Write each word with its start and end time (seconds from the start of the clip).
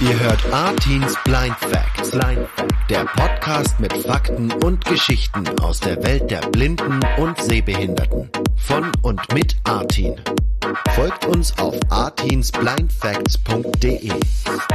Ihr 0.00 0.18
hört 0.20 0.52
Artins 0.52 1.16
Blind 1.24 1.56
Facts, 1.58 2.12
Blind 2.12 2.48
Fact, 2.54 2.72
der 2.88 3.04
Podcast 3.04 3.78
mit 3.80 3.92
Fakten 3.92 4.52
und 4.64 4.84
Geschichten 4.84 5.46
aus 5.60 5.80
der 5.80 6.00
Welt 6.02 6.30
der 6.30 6.40
Blinden 6.40 7.00
und 7.18 7.36
Sehbehinderten. 7.38 8.30
Von 8.56 8.90
und 9.02 9.20
mit 9.34 9.56
Artin. 9.64 10.14
Folgt 10.94 11.26
uns 11.26 11.58
auf 11.58 11.74
artinsblindfacts.de. 11.90 14.12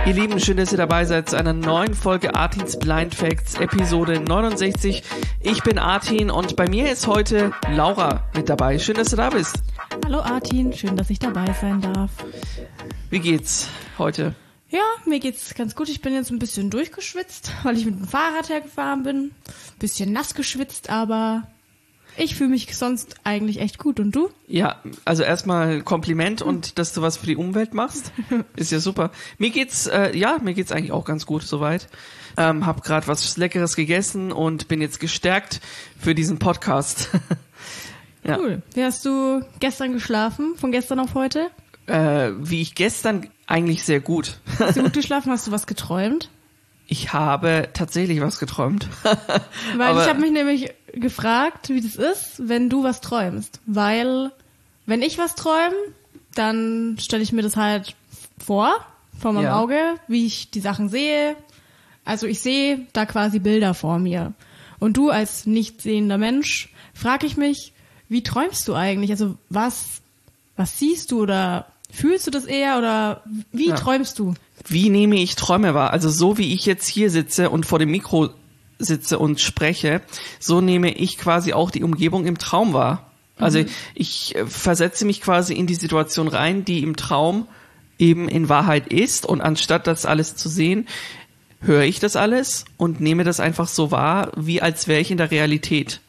Ihr 0.05 0.13
Lieben, 0.13 0.39
schön, 0.39 0.57
dass 0.57 0.71
ihr 0.71 0.77
dabei 0.77 1.05
seid 1.05 1.29
zu 1.29 1.37
einer 1.37 1.53
neuen 1.53 1.93
Folge 1.93 2.35
Artins 2.35 2.77
Blind 2.77 3.15
Facts, 3.15 3.55
Episode 3.55 4.19
69. 4.19 5.03
Ich 5.39 5.63
bin 5.63 5.79
Artin 5.79 6.29
und 6.29 6.55
bei 6.55 6.69
mir 6.69 6.91
ist 6.91 7.07
heute 7.07 7.51
Laura 7.69 8.25
mit 8.35 8.49
dabei. 8.49 8.77
Schön, 8.77 8.95
dass 8.95 9.09
du 9.09 9.15
da 9.15 9.29
bist. 9.29 9.55
Hallo 10.05 10.19
Artin, 10.19 10.73
schön, 10.73 10.97
dass 10.97 11.09
ich 11.09 11.19
dabei 11.19 11.45
sein 11.61 11.81
darf. 11.81 12.11
Wie 13.09 13.19
geht's 13.19 13.69
heute? 13.97 14.35
Ja, 14.73 14.81
mir 15.05 15.19
geht's 15.19 15.53
ganz 15.53 15.75
gut. 15.75 15.87
Ich 15.87 16.01
bin 16.01 16.15
jetzt 16.15 16.31
ein 16.31 16.39
bisschen 16.39 16.71
durchgeschwitzt, 16.71 17.51
weil 17.61 17.77
ich 17.77 17.85
mit 17.85 17.93
dem 17.93 18.07
Fahrrad 18.07 18.49
hergefahren 18.49 19.03
bin. 19.03 19.31
Bisschen 19.77 20.11
nass 20.11 20.33
geschwitzt, 20.33 20.89
aber 20.89 21.47
ich 22.17 22.33
fühle 22.35 22.49
mich 22.49 22.75
sonst 22.75 23.17
eigentlich 23.23 23.59
echt 23.59 23.77
gut. 23.77 23.99
Und 23.99 24.13
du? 24.13 24.31
Ja, 24.47 24.81
also 25.05 25.21
erstmal 25.21 25.83
Kompliment 25.83 26.41
und 26.41 26.79
dass 26.79 26.91
du 26.91 27.03
was 27.03 27.17
für 27.17 27.27
die 27.27 27.35
Umwelt 27.35 27.75
machst, 27.75 28.11
ist 28.55 28.71
ja 28.71 28.79
super. 28.79 29.11
Mir 29.37 29.51
geht's, 29.51 29.85
äh, 29.85 30.17
ja, 30.17 30.39
mir 30.41 30.55
geht's 30.55 30.71
eigentlich 30.71 30.91
auch 30.91 31.05
ganz 31.05 31.27
gut 31.27 31.43
soweit. 31.43 31.87
Ähm, 32.35 32.65
hab 32.65 32.83
gerade 32.83 33.05
was 33.05 33.37
Leckeres 33.37 33.75
gegessen 33.75 34.31
und 34.31 34.67
bin 34.69 34.81
jetzt 34.81 34.99
gestärkt 34.99 35.61
für 35.99 36.15
diesen 36.15 36.39
Podcast. 36.39 37.09
ja. 38.23 38.39
Cool. 38.39 38.63
Wie 38.73 38.83
hast 38.83 39.05
du 39.05 39.45
gestern 39.59 39.93
geschlafen? 39.93 40.55
Von 40.55 40.71
gestern 40.71 40.99
auf 40.99 41.13
heute? 41.13 41.51
Äh, 41.87 42.31
wie 42.37 42.61
ich 42.61 42.75
gestern 42.75 43.27
eigentlich 43.47 43.83
sehr 43.83 43.99
gut. 43.99 44.37
Hast 44.59 44.77
du 44.77 44.83
gut 44.83 44.93
geschlafen? 44.93 45.31
Hast 45.31 45.47
du 45.47 45.51
was 45.51 45.67
geträumt? 45.67 46.29
Ich 46.87 47.13
habe 47.13 47.69
tatsächlich 47.73 48.21
was 48.21 48.39
geträumt. 48.39 48.87
Weil 49.03 49.87
Aber 49.87 50.03
ich 50.03 50.09
habe 50.09 50.19
mich 50.19 50.31
nämlich 50.31 50.73
gefragt, 50.93 51.69
wie 51.69 51.81
das 51.81 51.95
ist, 51.95 52.47
wenn 52.47 52.69
du 52.69 52.83
was 52.83 53.01
träumst. 53.01 53.59
Weil 53.65 54.31
wenn 54.85 55.01
ich 55.01 55.17
was 55.17 55.35
träume, 55.35 55.75
dann 56.35 56.97
stelle 56.99 57.23
ich 57.23 57.31
mir 57.31 57.41
das 57.41 57.55
halt 57.55 57.95
vor, 58.43 58.75
vor 59.19 59.33
meinem 59.33 59.45
ja. 59.45 59.59
Auge, 59.59 59.95
wie 60.07 60.25
ich 60.25 60.51
die 60.51 60.59
Sachen 60.59 60.89
sehe. 60.89 61.35
Also 62.05 62.27
ich 62.27 62.41
sehe 62.41 62.85
da 62.93 63.05
quasi 63.05 63.39
Bilder 63.39 63.73
vor 63.73 63.99
mir. 63.99 64.33
Und 64.79 64.97
du 64.97 65.09
als 65.09 65.45
nicht 65.45 65.81
sehender 65.81 66.17
Mensch, 66.17 66.73
frage 66.93 67.25
ich 67.25 67.37
mich, 67.37 67.73
wie 68.09 68.23
träumst 68.23 68.67
du 68.67 68.75
eigentlich? 68.75 69.11
Also 69.11 69.37
was, 69.49 70.01
was 70.57 70.77
siehst 70.77 71.11
du 71.11 71.21
oder 71.21 71.67
Fühlst 71.93 72.25
du 72.25 72.31
das 72.31 72.45
eher 72.45 72.79
oder 72.79 73.23
wie 73.51 73.69
ja. 73.69 73.75
träumst 73.75 74.17
du? 74.17 74.33
Wie 74.67 74.89
nehme 74.89 75.17
ich 75.17 75.35
Träume 75.35 75.75
wahr? 75.75 75.91
Also 75.91 76.09
so 76.09 76.39
wie 76.39 76.53
ich 76.53 76.65
jetzt 76.65 76.87
hier 76.87 77.11
sitze 77.11 77.51
und 77.51 77.67
vor 77.67 77.77
dem 77.77 77.91
Mikro 77.91 78.29
sitze 78.79 79.19
und 79.19 79.39
spreche, 79.39 80.01
so 80.39 80.59
nehme 80.59 80.91
ich 80.91 81.19
quasi 81.19 81.53
auch 81.53 81.69
die 81.69 81.83
Umgebung 81.83 82.25
im 82.25 82.39
Traum 82.39 82.73
wahr. 82.73 83.11
Also 83.37 83.59
mhm. 83.59 83.67
ich 83.93 84.35
äh, 84.35 84.47
versetze 84.47 85.05
mich 85.05 85.21
quasi 85.21 85.53
in 85.53 85.67
die 85.67 85.75
Situation 85.75 86.27
rein, 86.27 86.65
die 86.65 86.81
im 86.81 86.95
Traum 86.95 87.47
eben 87.99 88.27
in 88.27 88.49
Wahrheit 88.49 88.87
ist 88.87 89.25
und 89.25 89.41
anstatt 89.41 89.85
das 89.85 90.05
alles 90.05 90.35
zu 90.35 90.49
sehen, 90.49 90.87
höre 91.61 91.83
ich 91.83 91.99
das 91.99 92.15
alles 92.15 92.65
und 92.77 93.01
nehme 93.01 93.23
das 93.23 93.39
einfach 93.39 93.67
so 93.67 93.91
wahr, 93.91 94.31
wie 94.35 94.61
als 94.61 94.87
wäre 94.87 94.99
ich 94.99 95.11
in 95.11 95.17
der 95.17 95.31
Realität. 95.31 96.01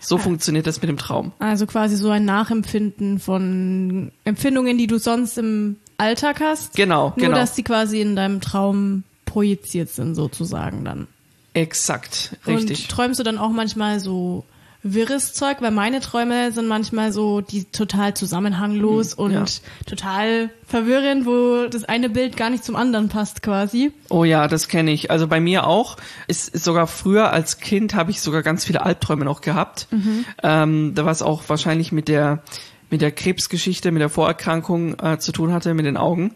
So 0.00 0.18
funktioniert 0.18 0.66
das 0.66 0.80
mit 0.80 0.88
dem 0.88 0.96
Traum. 0.96 1.32
Also 1.38 1.66
quasi 1.66 1.96
so 1.96 2.10
ein 2.10 2.24
Nachempfinden 2.24 3.18
von 3.18 4.10
Empfindungen, 4.24 4.78
die 4.78 4.86
du 4.86 4.98
sonst 4.98 5.38
im 5.38 5.76
Alltag 5.98 6.40
hast. 6.40 6.74
Genau, 6.74 7.08
nur, 7.08 7.16
genau. 7.16 7.28
Nur, 7.28 7.38
dass 7.38 7.54
die 7.54 7.62
quasi 7.62 8.00
in 8.00 8.16
deinem 8.16 8.40
Traum 8.40 9.04
projiziert 9.26 9.90
sind, 9.90 10.14
sozusagen 10.14 10.84
dann. 10.84 11.06
Exakt, 11.52 12.36
richtig. 12.46 12.82
Und 12.82 12.88
träumst 12.90 13.20
du 13.20 13.24
dann 13.24 13.38
auch 13.38 13.50
manchmal 13.50 14.00
so 14.00 14.44
wirres 14.82 15.34
Zeug, 15.34 15.58
weil 15.60 15.70
meine 15.70 16.00
Träume 16.00 16.52
sind 16.52 16.66
manchmal 16.66 17.12
so 17.12 17.40
die 17.40 17.64
total 17.64 18.14
zusammenhanglos 18.14 19.16
mhm, 19.16 19.24
und 19.24 19.32
ja. 19.32 19.44
total 19.86 20.50
verwirrend, 20.66 21.26
wo 21.26 21.66
das 21.68 21.84
eine 21.84 22.08
Bild 22.08 22.36
gar 22.36 22.50
nicht 22.50 22.64
zum 22.64 22.76
anderen 22.76 23.08
passt 23.08 23.42
quasi. 23.42 23.92
Oh 24.08 24.24
ja, 24.24 24.48
das 24.48 24.68
kenne 24.68 24.90
ich. 24.90 25.10
Also 25.10 25.28
bei 25.28 25.40
mir 25.40 25.66
auch. 25.66 25.96
Ist, 26.28 26.54
ist 26.54 26.64
sogar 26.64 26.86
früher 26.86 27.32
als 27.32 27.58
Kind 27.58 27.94
habe 27.94 28.10
ich 28.10 28.20
sogar 28.20 28.42
ganz 28.42 28.64
viele 28.64 28.84
Albträume 28.84 29.24
noch 29.24 29.42
gehabt. 29.42 29.86
Mhm. 29.90 30.24
Ähm, 30.42 30.94
da 30.94 31.04
was 31.04 31.22
auch 31.22 31.48
wahrscheinlich 31.48 31.92
mit 31.92 32.08
der 32.08 32.42
mit 32.90 33.02
der 33.02 33.12
Krebsgeschichte, 33.12 33.92
mit 33.92 34.00
der 34.00 34.08
Vorerkrankung 34.08 34.98
äh, 34.98 35.18
zu 35.18 35.30
tun 35.30 35.52
hatte, 35.52 35.74
mit 35.74 35.86
den 35.86 35.96
Augen. 35.96 36.34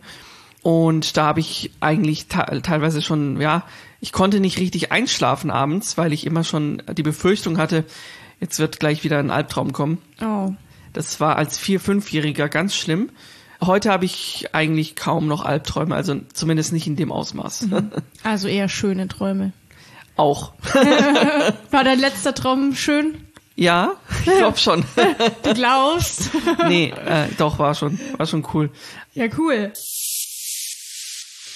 Und 0.62 1.16
da 1.16 1.26
habe 1.26 1.40
ich 1.40 1.72
eigentlich 1.80 2.28
teilweise 2.28 3.02
schon, 3.02 3.40
ja, 3.40 3.64
ich 4.00 4.12
konnte 4.12 4.40
nicht 4.40 4.58
richtig 4.58 4.92
einschlafen 4.92 5.50
abends, 5.50 5.98
weil 5.98 6.12
ich 6.12 6.24
immer 6.24 6.44
schon 6.44 6.82
die 6.92 7.02
Befürchtung 7.02 7.58
hatte, 7.58 7.84
Jetzt 8.40 8.58
wird 8.58 8.80
gleich 8.80 9.04
wieder 9.04 9.18
ein 9.18 9.30
Albtraum 9.30 9.72
kommen. 9.72 9.98
Oh. 10.20 10.52
Das 10.92 11.20
war 11.20 11.36
als 11.36 11.58
vier, 11.58 11.80
fünfjähriger 11.80 12.48
ganz 12.48 12.74
schlimm. 12.76 13.10
Heute 13.60 13.90
habe 13.90 14.04
ich 14.04 14.48
eigentlich 14.52 14.96
kaum 14.96 15.26
noch 15.26 15.44
Albträume, 15.44 15.94
also 15.94 16.20
zumindest 16.32 16.72
nicht 16.72 16.86
in 16.86 16.96
dem 16.96 17.10
Ausmaß. 17.10 17.62
Mhm. 17.62 17.90
Also 18.22 18.48
eher 18.48 18.68
schöne 18.68 19.08
Träume. 19.08 19.52
Auch. 20.16 20.52
War 21.70 21.84
dein 21.84 21.98
letzter 21.98 22.34
Traum 22.34 22.74
schön? 22.74 23.16
Ja, 23.56 23.92
ich 24.24 24.36
glaube 24.36 24.58
schon. 24.58 24.84
du 25.42 25.54
glaubst? 25.54 26.30
nee, 26.68 26.90
äh, 26.90 27.28
doch, 27.38 27.58
war 27.58 27.74
schon, 27.74 27.98
war 28.16 28.26
schon 28.26 28.46
cool. 28.52 28.70
Ja, 29.12 29.26
cool. 29.38 29.72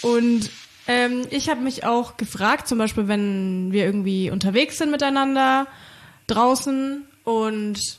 Und 0.02 0.50
ähm, 0.86 1.26
ich 1.30 1.48
habe 1.48 1.60
mich 1.60 1.84
auch 1.84 2.16
gefragt, 2.16 2.68
zum 2.68 2.78
Beispiel, 2.78 3.08
wenn 3.08 3.72
wir 3.72 3.84
irgendwie 3.84 4.30
unterwegs 4.30 4.78
sind 4.78 4.90
miteinander 4.90 5.66
draußen 6.28 7.04
und 7.24 7.98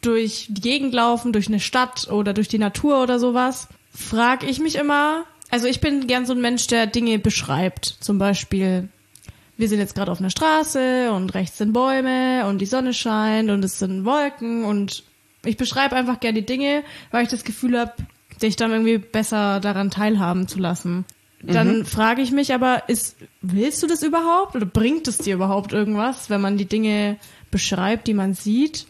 durch 0.00 0.46
die 0.48 0.60
Gegend 0.60 0.94
laufen, 0.94 1.32
durch 1.32 1.48
eine 1.48 1.60
Stadt 1.60 2.08
oder 2.10 2.32
durch 2.32 2.48
die 2.48 2.58
Natur 2.58 3.02
oder 3.02 3.18
sowas, 3.18 3.68
frage 3.92 4.46
ich 4.46 4.60
mich 4.60 4.76
immer, 4.76 5.24
also 5.50 5.66
ich 5.66 5.80
bin 5.80 6.06
gern 6.06 6.26
so 6.26 6.32
ein 6.32 6.40
Mensch, 6.40 6.66
der 6.68 6.86
Dinge 6.86 7.18
beschreibt. 7.18 7.96
Zum 8.00 8.18
Beispiel, 8.18 8.88
wir 9.56 9.68
sind 9.68 9.80
jetzt 9.80 9.94
gerade 9.94 10.10
auf 10.10 10.20
einer 10.20 10.30
Straße 10.30 11.12
und 11.12 11.34
rechts 11.34 11.58
sind 11.58 11.72
Bäume 11.72 12.46
und 12.46 12.58
die 12.58 12.66
Sonne 12.66 12.94
scheint 12.94 13.50
und 13.50 13.64
es 13.64 13.78
sind 13.78 14.04
Wolken 14.04 14.64
und 14.64 15.02
ich 15.44 15.56
beschreibe 15.56 15.96
einfach 15.96 16.20
gern 16.20 16.34
die 16.34 16.46
Dinge, 16.46 16.84
weil 17.10 17.24
ich 17.24 17.30
das 17.30 17.44
Gefühl 17.44 17.78
habe, 17.78 17.92
dich 18.40 18.56
dann 18.56 18.70
irgendwie 18.70 18.98
besser 18.98 19.60
daran 19.60 19.90
teilhaben 19.90 20.48
zu 20.48 20.58
lassen. 20.58 21.04
Dann 21.42 21.78
mhm. 21.78 21.84
frage 21.86 22.20
ich 22.20 22.32
mich 22.32 22.52
aber, 22.52 22.88
ist, 22.88 23.16
willst 23.40 23.82
du 23.82 23.86
das 23.86 24.02
überhaupt 24.02 24.54
oder 24.56 24.66
bringt 24.66 25.08
es 25.08 25.18
dir 25.18 25.34
überhaupt 25.34 25.72
irgendwas, 25.72 26.28
wenn 26.28 26.40
man 26.40 26.58
die 26.58 26.66
Dinge 26.66 27.16
beschreibt, 27.50 28.06
die 28.06 28.14
man 28.14 28.34
sieht? 28.34 28.86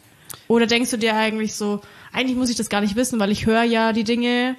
Oder 0.48 0.66
denkst 0.66 0.90
du 0.90 0.96
dir 0.96 1.16
eigentlich 1.16 1.54
so, 1.54 1.80
eigentlich 2.12 2.36
muss 2.36 2.50
ich 2.50 2.56
das 2.56 2.68
gar 2.68 2.80
nicht 2.80 2.96
wissen, 2.96 3.20
weil 3.20 3.30
ich 3.30 3.46
höre 3.46 3.62
ja 3.62 3.92
die 3.92 4.04
Dinge 4.04 4.56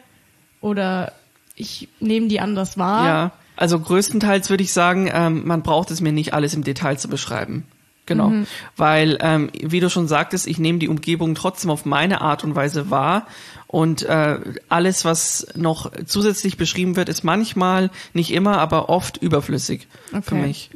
oder 0.59 1.13
ich 1.55 1.89
nehme 1.99 2.27
die 2.27 2.39
anders 2.39 2.77
wahr? 2.77 3.05
Ja, 3.05 3.31
also 3.55 3.79
größtenteils 3.79 4.49
würde 4.49 4.63
ich 4.63 4.73
sagen, 4.73 5.09
ähm, 5.13 5.45
man 5.45 5.63
braucht 5.63 5.91
es 5.91 6.01
mir 6.01 6.11
nicht 6.11 6.33
alles 6.33 6.53
im 6.53 6.63
Detail 6.63 6.97
zu 6.97 7.07
beschreiben. 7.07 7.65
Genau, 8.07 8.29
mhm. 8.29 8.47
weil 8.75 9.17
ähm, 9.21 9.51
wie 9.53 9.79
du 9.79 9.89
schon 9.89 10.07
sagtest, 10.07 10.47
ich 10.47 10.57
nehme 10.57 10.79
die 10.79 10.89
Umgebung 10.89 11.35
trotzdem 11.35 11.69
auf 11.69 11.85
meine 11.85 12.19
Art 12.21 12.43
und 12.43 12.55
Weise 12.55 12.89
wahr 12.89 13.27
und 13.67 14.01
äh, 14.01 14.39
alles, 14.69 15.05
was 15.05 15.47
noch 15.55 15.91
zusätzlich 16.05 16.57
beschrieben 16.57 16.95
wird, 16.95 17.07
ist 17.09 17.23
manchmal, 17.23 17.89
nicht 18.13 18.33
immer, 18.33 18.57
aber 18.57 18.89
oft 18.89 19.17
überflüssig 19.17 19.87
okay. 20.11 20.21
für 20.23 20.35
mich. 20.35 20.71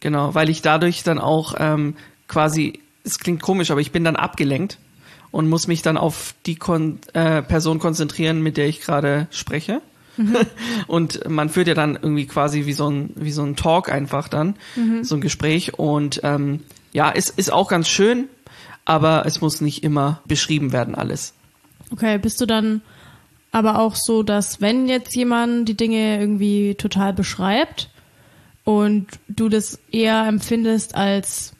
Genau, 0.00 0.34
weil 0.34 0.48
ich 0.48 0.62
dadurch 0.62 1.02
dann 1.02 1.18
auch 1.18 1.54
ähm, 1.58 1.94
quasi, 2.30 2.80
es 3.04 3.18
klingt 3.18 3.42
komisch, 3.42 3.70
aber 3.70 3.80
ich 3.80 3.92
bin 3.92 4.04
dann 4.04 4.16
abgelenkt 4.16 4.78
und 5.32 5.48
muss 5.48 5.66
mich 5.66 5.82
dann 5.82 5.96
auf 5.98 6.34
die 6.46 6.54
Kon 6.54 7.00
äh, 7.12 7.42
Person 7.42 7.78
konzentrieren, 7.78 8.40
mit 8.42 8.56
der 8.56 8.68
ich 8.68 8.80
gerade 8.80 9.26
spreche. 9.30 9.82
Mhm. 10.16 10.36
Und 10.86 11.28
man 11.28 11.48
führt 11.48 11.68
ja 11.68 11.74
dann 11.74 11.94
irgendwie 11.94 12.26
quasi 12.26 12.66
wie 12.66 12.72
so 12.72 12.88
ein, 12.88 13.10
wie 13.16 13.30
so 13.30 13.42
ein 13.42 13.56
Talk 13.56 13.90
einfach 13.90 14.28
dann, 14.28 14.56
mhm. 14.76 15.04
so 15.04 15.16
ein 15.16 15.20
Gespräch. 15.20 15.78
Und 15.78 16.20
ähm, 16.24 16.60
ja, 16.92 17.12
es 17.14 17.30
ist 17.30 17.52
auch 17.52 17.68
ganz 17.68 17.88
schön, 17.88 18.28
aber 18.84 19.24
es 19.26 19.40
muss 19.40 19.60
nicht 19.60 19.84
immer 19.84 20.20
beschrieben 20.26 20.72
werden, 20.72 20.94
alles. 20.94 21.34
Okay, 21.92 22.18
bist 22.18 22.40
du 22.40 22.46
dann 22.46 22.82
aber 23.52 23.78
auch 23.78 23.94
so, 23.96 24.22
dass 24.22 24.60
wenn 24.60 24.88
jetzt 24.88 25.14
jemand 25.14 25.68
die 25.68 25.76
Dinge 25.76 26.20
irgendwie 26.20 26.76
total 26.76 27.12
beschreibt 27.12 27.90
und 28.64 29.08
du 29.28 29.48
das 29.48 29.80
eher 29.90 30.26
empfindest 30.26 30.94
als 30.94 31.52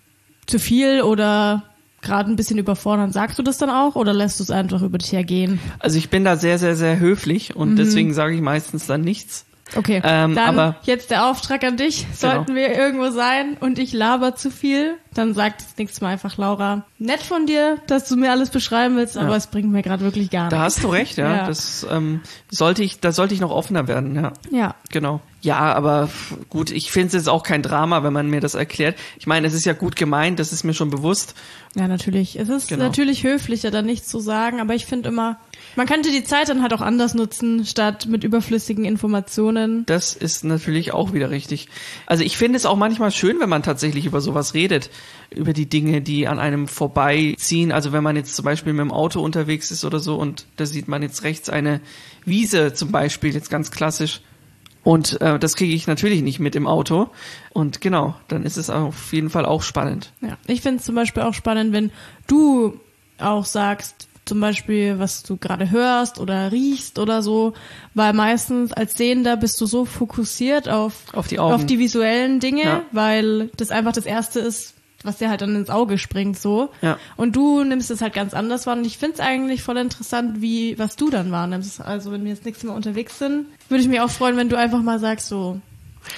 zu 0.51 0.59
viel 0.59 1.03
oder 1.03 1.63
gerade 2.03 2.31
ein 2.31 2.37
bisschen 2.37 2.59
überfordern, 2.59 3.13
sagst 3.13 3.39
du 3.39 3.43
das 3.43 3.59
dann 3.59 3.71
auch 3.71 3.95
oder 3.95 4.13
lässt 4.13 4.41
du 4.41 4.45
es 4.45 4.51
einfach 4.51 4.83
über 4.83 4.99
dich 4.99 5.13
hergehen? 5.13 5.61
Also 5.79 5.99
ich 5.99 6.09
bin 6.11 6.25
da 6.25 6.37
sehr, 6.37 6.59
sehr, 6.59 6.77
sehr 6.77 6.99
höflich 6.99 7.57
und 7.57 7.73
mhm. 7.73 7.77
deswegen 7.77 8.15
sage 8.15 8.35
ich 8.35 8.41
meistens 8.41 8.87
dann 8.87 9.03
nichts. 9.03 9.47
Okay, 9.77 10.03
ähm, 10.05 10.35
dann 10.35 10.59
aber, 10.59 10.77
jetzt 10.83 11.11
der 11.11 11.27
Auftrag 11.27 11.63
an 11.63 11.77
dich. 11.77 12.01
Genau. 12.01 12.17
Sollten 12.17 12.55
genau. 12.55 12.59
wir 12.59 12.75
irgendwo 12.75 13.11
sein 13.11 13.57
und 13.61 13.79
ich 13.79 13.93
laber 13.93 14.35
zu 14.35 14.51
viel, 14.51 14.97
dann 15.15 15.35
sagt 15.35 15.61
das 15.63 15.77
nächste 15.77 16.05
Mal 16.05 16.11
einfach 16.13 16.37
Laura. 16.37 16.85
Nett 16.99 17.21
von 17.23 17.47
dir, 17.47 17.79
dass 17.89 18.09
du 18.09 18.17
mir 18.17 18.31
alles 18.31 18.51
beschreiben 18.51 18.97
willst, 18.97 19.17
aber 19.17 19.31
Ja. 19.31 19.37
es 19.37 19.49
bringt 19.49 19.71
mir 19.71 19.83
gerade 19.83 20.03
wirklich 20.05 20.31
gar 20.31 20.45
nichts. 20.45 20.55
Da 20.57 20.63
hast 20.63 20.83
du 20.85 20.89
recht, 20.89 21.17
ja. 21.17 21.37
Ja. 21.37 21.47
Das 21.47 21.87
ähm, 21.91 22.21
sollte 22.51 22.83
ich, 22.83 23.01
da 23.01 23.11
sollte 23.13 23.35
ich 23.35 23.41
noch 23.41 23.51
offener 23.51 23.89
werden, 23.89 24.15
ja. 24.15 24.33
Ja. 24.51 24.75
Genau. 24.91 25.21
Ja, 25.43 25.59
aber 25.75 26.11
gut, 26.51 26.71
ich 26.71 26.91
finde 26.93 27.07
es 27.09 27.13
jetzt 27.15 27.29
auch 27.31 27.43
kein 27.43 27.63
Drama, 27.63 28.03
wenn 28.03 28.13
man 28.13 28.29
mir 28.29 28.41
das 28.41 28.55
erklärt. 28.55 28.99
Ich 29.19 29.27
meine, 29.27 29.47
es 29.47 29.55
ist 29.55 29.65
ja 29.65 29.73
gut 29.73 29.97
gemeint, 29.97 30.39
das 30.39 30.53
ist 30.53 30.65
mir 30.65 30.75
schon 30.75 30.91
bewusst. 30.91 31.35
Ja, 31.75 31.89
natürlich. 31.89 32.39
Es 32.39 32.51
ist 32.51 32.69
Genau. 32.69 32.85
natürlich 32.85 33.25
höflicher, 33.25 33.71
da 33.71 33.81
nichts 33.81 34.09
zu 34.09 34.21
sagen, 34.21 34.61
aber 34.61 34.75
ich 34.75 34.85
finde 34.85 35.09
immer, 35.09 35.39
man 35.77 35.87
könnte 35.87 36.11
die 36.11 36.25
Zeit 36.25 36.51
dann 36.51 36.61
halt 36.61 36.75
auch 36.75 36.83
anders 36.83 37.15
nutzen, 37.15 37.65
statt 37.65 38.05
mit 38.07 38.23
überflüssigen 38.23 38.85
Informationen. 38.85 39.87
Das 39.87 40.13
ist 40.13 40.45
natürlich 40.45 40.93
auch 40.93 41.15
wieder 41.15 41.31
richtig. 41.31 41.69
Also 42.05 42.23
ich 42.23 42.37
finde 42.37 42.59
es 42.59 42.67
auch 42.67 42.77
manchmal 42.77 43.11
schön, 43.11 43.41
wenn 43.41 43.49
man 43.49 43.63
tatsächlich 43.63 44.05
über 44.05 44.21
sowas 44.21 44.53
redet, 44.53 44.91
über 45.31 45.53
die 45.53 45.67
Dinge, 45.69 46.01
die 46.03 46.27
an 46.27 46.39
einem 46.39 46.67
vorbeiziehen. 46.69 47.73
Also 47.73 47.93
wenn 47.93 48.03
man 48.03 48.17
jetzt 48.17 48.35
zum 48.37 48.45
Beispiel 48.45 48.73
mit 48.73 48.81
dem 48.81 48.93
Auto 48.93 49.21
unterwegs 49.21 49.71
ist 49.71 49.85
oder 49.85 49.99
so 50.01 50.17
und 50.17 50.47
da 50.57 50.67
sieht 50.67 50.89
man 50.89 51.03
jetzt 51.03 51.23
rechts 51.23 51.49
eine 51.49 51.81
Wiese 52.25 52.73
zum 52.75 52.91
Beispiel, 52.91 53.33
jetzt 53.35 53.51
ganz 53.51 53.71
klassisch. 53.71 54.21
Und 54.83 55.21
äh, 55.21 55.39
das 55.39 55.57
kriege 55.57 55.75
ich 55.75 55.87
natürlich 55.87 56.23
nicht 56.23 56.41
mit 56.41 56.57
im 56.57 56.67
Auto. 56.67 57.11
Und 57.53 57.81
genau, 57.83 58.15
dann 58.29 58.45
ist 58.45 58.57
es 58.57 58.71
auf 58.71 59.13
jeden 59.13 59.29
Fall 59.31 59.45
auch 59.45 59.63
spannend. 59.63 60.11
Ja. 60.23 60.39
Ich 60.47 60.63
finde 60.63 60.79
es 60.79 60.85
zum 60.85 60.95
Beispiel 60.95 61.23
auch 61.23 61.35
spannend, 61.35 61.73
wenn 61.75 61.91
du 62.27 62.81
auch 63.19 63.45
sagst, 63.45 64.09
zum 64.25 64.41
Beispiel, 64.41 64.99
was 64.99 65.23
du 65.23 65.37
gerade 65.37 65.71
hörst 65.71 66.19
oder 66.19 66.53
riechst 66.53 66.99
oder 66.99 67.21
so, 67.23 67.53
weil 67.95 68.13
meistens 68.13 68.73
als 68.73 68.95
Sehender 68.95 69.37
bist 69.37 69.61
du 69.61 69.67
so 69.67 69.85
fokussiert 69.85 70.69
auf, 70.69 70.95
Auf 71.13 71.27
die 71.27 71.39
Augen. 71.41 71.53
auf 71.55 71.67
die 71.67 71.79
visuellen 71.79 72.39
Dinge, 72.41 72.63
Ja. 72.63 72.83
weil 72.93 73.51
das 73.57 73.71
einfach 73.71 73.93
das 73.93 74.07
Erste 74.07 74.41
ist, 74.41 74.75
was 75.03 75.17
dir 75.19 75.31
halt 75.31 75.41
dann 75.41 75.55
ins 75.57 75.71
Auge 75.71 75.97
springt 75.99 76.39
so. 76.39 76.71
Ja. 76.83 76.99
Und 77.17 77.35
du 77.37 77.65
nimmst 77.65 77.91
es 77.91 78.01
halt 78.03 78.13
ganz 78.13 78.35
anders 78.35 78.67
wahr. 78.67 78.77
Und 78.77 78.85
ich 78.85 78.99
find's 78.99 79.21
eigentlich 79.21 79.63
voll 79.63 79.79
interessant, 79.79 80.43
wie, 80.43 80.79
was 80.79 80.97
du 80.97 81.11
dann 81.11 81.31
wahrnimmst. 81.31 81.81
Also 81.81 82.13
wenn 82.13 82.25
wir 82.25 82.31
jetzt 82.31 82.45
nächstes 82.45 82.69
Mal 82.69 82.75
unterwegs 82.75 83.19
sind, 83.19 83.47
würde 83.69 83.83
ich 83.83 83.89
mich 83.89 84.01
auch 84.01 84.11
freuen, 84.11 84.37
wenn 84.37 84.49
du 84.49 84.57
einfach 84.57 84.83
mal 84.83 84.99
sagst, 84.99 85.29
so, 85.29 85.61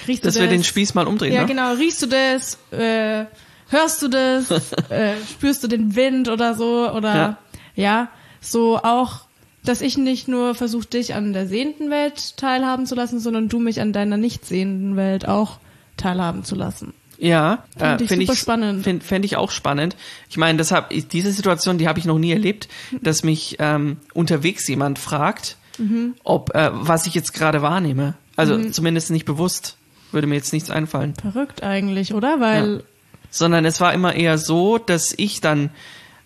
riechst 0.07 0.25
Dass 0.25 0.33
du 0.33 0.41
wir 0.41 0.47
das? 0.47 0.55
den 0.55 0.63
Spieß 0.63 0.93
mal 0.95 1.07
umdrehen, 1.07 1.33
Ja, 1.33 1.41
ne? 1.41 1.47
genau. 1.47 1.73
Riechst 1.73 2.01
du 2.01 2.07
das? 2.07 2.57
Äh, 2.71 3.25
hörst 3.69 4.01
du 4.01 4.07
das? 4.09 4.49
äh, 4.89 5.13
spürst 5.31 5.63
du 5.63 5.67
den 5.67 5.95
Wind 5.95 6.27
oder 6.29 6.53
so? 6.55 6.89
Oder 6.91 7.15
Ja. 7.15 7.37
ja, 7.75 8.07
so 8.41 8.77
auch, 8.77 9.21
dass 9.63 9.79
ich 9.81 9.97
nicht 9.97 10.27
nur 10.27 10.55
versuche, 10.55 10.87
dich 10.87 11.13
an 11.15 11.31
der 11.31 11.47
sehenden 11.47 11.89
Welt 11.89 12.35
teilhaben 12.35 12.85
zu 12.85 12.95
lassen, 12.95 13.19
sondern 13.21 13.47
du 13.47 13.59
mich 13.59 13.79
an 13.79 13.93
deiner 13.93 14.17
nicht 14.17 14.45
sehenden 14.45 14.97
Welt 14.97 15.25
auch 15.25 15.57
teilhaben 15.95 16.43
zu 16.43 16.55
lassen. 16.55 16.93
Ja, 17.23 17.63
Find 17.77 18.01
äh, 18.01 18.03
ich 18.03 18.09
finde 18.09 18.25
super 18.25 18.33
ich 18.33 18.39
spannend. 18.39 18.83
Fände 18.83 19.05
fänd 19.05 19.23
ich 19.25 19.37
auch 19.37 19.49
spannend. 19.51 19.95
Ich 20.29 20.37
meine, 20.37 20.57
deshalb 20.57 20.89
diese 21.09 21.31
Situation, 21.31 21.77
die 21.77 21.87
habe 21.87 21.97
ich 21.99 22.05
noch 22.05 22.19
nie 22.19 22.31
erlebt, 22.33 22.67
dass 23.01 23.23
mich 23.23 23.55
ähm, 23.59 23.97
unterwegs 24.13 24.67
jemand 24.67 24.99
fragt, 24.99 25.57
Mhm. 25.79 26.13
ob 26.23 26.53
äh, 26.53 26.69
was 26.71 27.07
ich 27.07 27.15
jetzt 27.15 27.33
gerade 27.33 27.61
wahrnehme. 27.63 28.13
Also 28.35 28.69
zumindest 28.69 29.09
nicht 29.09 29.25
bewusst, 29.25 29.75
würde 30.11 30.27
mir 30.27 30.35
jetzt 30.35 30.53
nichts 30.53 30.69
einfallen. 30.69 31.15
Verrückt 31.19 31.63
eigentlich, 31.63 32.13
oder? 32.13 32.39
Weil 32.39 32.83
Sondern 33.31 33.65
es 33.65 33.81
war 33.81 33.91
immer 33.93 34.13
eher 34.13 34.37
so, 34.37 34.77
dass 34.77 35.13
ich 35.17 35.41
dann 35.41 35.71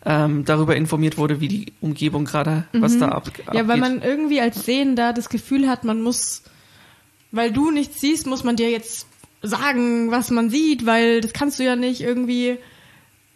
ähm, 0.06 0.44
darüber 0.44 0.76
informiert 0.76 1.18
wurde, 1.18 1.40
wie 1.40 1.48
die 1.48 1.74
Umgebung 1.80 2.26
gerade, 2.26 2.66
was 2.74 2.98
da 2.98 3.08
ab, 3.10 3.32
Ja, 3.54 3.68
weil 3.68 3.82
abgeht. 3.84 4.00
man 4.00 4.02
irgendwie 4.02 4.42
als 4.42 4.66
Sehender 4.66 5.14
das 5.14 5.30
Gefühl 5.30 5.70
hat, 5.70 5.84
man 5.86 6.02
muss, 6.02 6.44
weil 7.32 7.52
du 7.52 7.72
nichts 7.72 8.02
siehst, 8.02 8.26
muss 8.28 8.44
man 8.44 8.56
dir 8.58 8.70
jetzt 8.70 9.08
sagen, 9.42 10.12
was 10.12 10.32
man 10.32 10.50
sieht, 10.50 10.86
weil 10.86 11.22
das 11.22 11.34
kannst 11.34 11.60
du 11.60 11.64
ja 11.64 11.76
nicht 11.76 12.02
irgendwie. 12.02 12.58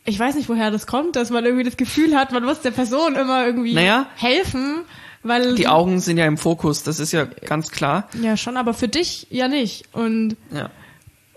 Ich 0.03 0.17
weiß 0.17 0.35
nicht, 0.35 0.49
woher 0.49 0.71
das 0.71 0.87
kommt, 0.87 1.15
dass 1.15 1.29
man 1.29 1.45
irgendwie 1.45 1.63
das 1.63 1.77
Gefühl 1.77 2.15
hat, 2.15 2.31
man 2.31 2.43
muss 2.43 2.61
der 2.61 2.71
Person 2.71 3.15
immer 3.15 3.45
irgendwie 3.45 3.75
Naja. 3.75 4.07
helfen, 4.15 4.79
weil 5.21 5.53
die 5.53 5.67
Augen 5.67 5.99
sind 5.99 6.17
ja 6.17 6.25
im 6.25 6.37
Fokus, 6.37 6.81
das 6.81 6.99
ist 6.99 7.11
ja 7.11 7.25
ganz 7.25 7.69
klar. 7.69 8.09
ja 8.19 8.35
schon, 8.35 8.57
aber 8.57 8.73
für 8.73 8.87
dich 8.87 9.27
ja 9.29 9.47
nicht. 9.47 9.83
Und 9.93 10.37
Ja. 10.51 10.71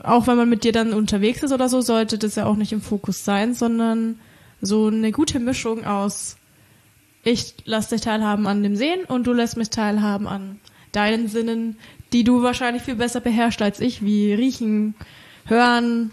auch 0.03 0.27
wenn 0.27 0.39
man 0.39 0.49
mit 0.49 0.65
dir 0.65 0.73
dann 0.73 0.95
unterwegs 0.95 1.43
ist 1.43 1.53
oder 1.53 1.69
so, 1.69 1.83
sollte 1.83 2.17
das 2.17 2.37
ja 2.37 2.47
auch 2.47 2.57
nicht 2.57 2.73
im 2.73 2.81
Fokus 2.81 3.23
sein, 3.25 3.53
sondern 3.55 4.19
so 4.63 4.87
eine 4.87 5.13
gute 5.13 5.41
Mischung 5.41 5.85
aus 5.85 6.37
ich 7.27 7.55
lass 7.65 7.89
dich 7.89 8.03
teilhaben 8.03 8.47
an 8.47 8.63
dem 8.63 8.77
Sehen 8.77 9.05
und 9.07 9.27
du 9.27 9.33
lässt 9.33 9.57
mich 9.57 9.71
teilhaben 9.71 10.27
an 10.27 10.61
deinen 10.93 11.27
Sinnen, 11.29 11.77
die 12.15 12.25
du 12.25 12.43
wahrscheinlich 12.43 12.83
viel 12.83 12.95
besser 12.97 13.21
beherrschst 13.21 13.61
als 13.61 13.81
ich, 13.81 14.03
wie 14.03 14.33
riechen, 14.33 14.95
hören. 15.47 16.11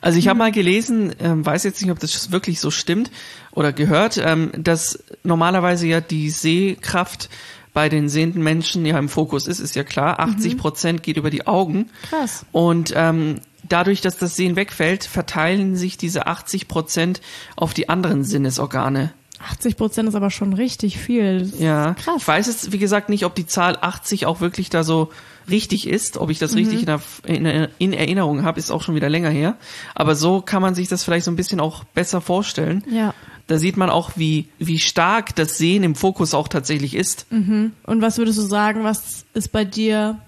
Also 0.00 0.18
ich 0.18 0.26
habe 0.28 0.34
Mhm. 0.34 0.38
mal 0.38 0.52
gelesen, 0.52 1.14
ähm, 1.20 1.46
weiß 1.46 1.62
jetzt 1.64 1.80
nicht, 1.80 1.90
ob 1.92 2.00
das 2.00 2.32
wirklich 2.32 2.58
so 2.58 2.70
stimmt 2.70 3.10
oder 3.52 3.72
gehört, 3.72 4.18
ähm, 4.22 4.50
dass 4.58 4.98
normalerweise 5.22 5.86
ja 5.86 6.00
die 6.00 6.30
Sehkraft 6.30 7.28
bei 7.72 7.88
den 7.88 8.08
sehenden 8.08 8.42
Menschen 8.42 8.84
ja 8.84 8.98
im 8.98 9.08
Fokus 9.08 9.46
ist, 9.46 9.60
ist 9.60 9.76
ja 9.76 9.84
klar. 9.84 10.20
80 10.20 10.58
Prozent 10.58 11.02
geht 11.02 11.16
über 11.16 11.30
die 11.30 11.46
Augen. 11.46 11.88
Krass. 12.10 12.44
Und 12.52 12.92
ähm, 12.94 13.36
dadurch, 13.66 14.02
dass 14.02 14.18
das 14.18 14.36
Sehen 14.36 14.56
wegfällt, 14.56 15.04
verteilen 15.04 15.74
sich 15.76 15.96
diese 15.96 16.26
80 16.26 16.68
Prozent 16.68 17.22
auf 17.56 17.72
die 17.72 17.88
anderen 17.88 18.24
Sinnesorgane. 18.24 19.14
80 19.42 19.76
Prozent 19.76 20.08
ist 20.08 20.14
aber 20.14 20.30
schon 20.30 20.52
richtig 20.52 20.98
viel. 20.98 21.50
Ja, 21.58 21.94
Krass. 21.94 22.16
ich 22.18 22.28
weiß 22.28 22.46
jetzt, 22.46 22.72
wie 22.72 22.78
gesagt, 22.78 23.08
nicht, 23.08 23.24
ob 23.24 23.34
die 23.34 23.46
Zahl 23.46 23.76
80 23.80 24.26
auch 24.26 24.40
wirklich 24.40 24.70
da 24.70 24.84
so 24.84 25.10
richtig 25.50 25.88
ist, 25.88 26.18
ob 26.18 26.30
ich 26.30 26.38
das 26.38 26.54
richtig 26.54 26.86
in, 27.24 27.44
in, 27.46 27.68
in 27.78 27.92
Erinnerung 27.92 28.44
habe, 28.44 28.60
ist 28.60 28.70
auch 28.70 28.82
schon 28.82 28.94
wieder 28.94 29.08
länger 29.08 29.30
her. 29.30 29.56
Aber 29.94 30.14
so 30.14 30.40
kann 30.40 30.62
man 30.62 30.74
sich 30.74 30.88
das 30.88 31.02
vielleicht 31.04 31.24
so 31.24 31.30
ein 31.30 31.36
bisschen 31.36 31.60
auch 31.60 31.84
besser 31.84 32.20
vorstellen. 32.20 32.84
Ja. 32.88 33.14
Da 33.48 33.58
sieht 33.58 33.76
man 33.76 33.90
auch, 33.90 34.12
wie, 34.14 34.48
wie 34.58 34.78
stark 34.78 35.34
das 35.34 35.58
Sehen 35.58 35.82
im 35.82 35.94
Fokus 35.96 36.32
auch 36.32 36.46
tatsächlich 36.48 36.94
ist. 36.94 37.26
Und 37.30 37.72
was 38.00 38.18
würdest 38.18 38.38
du 38.38 38.42
sagen, 38.42 38.84
was 38.84 39.24
ist 39.34 39.50
bei 39.50 39.64
dir 39.64 40.18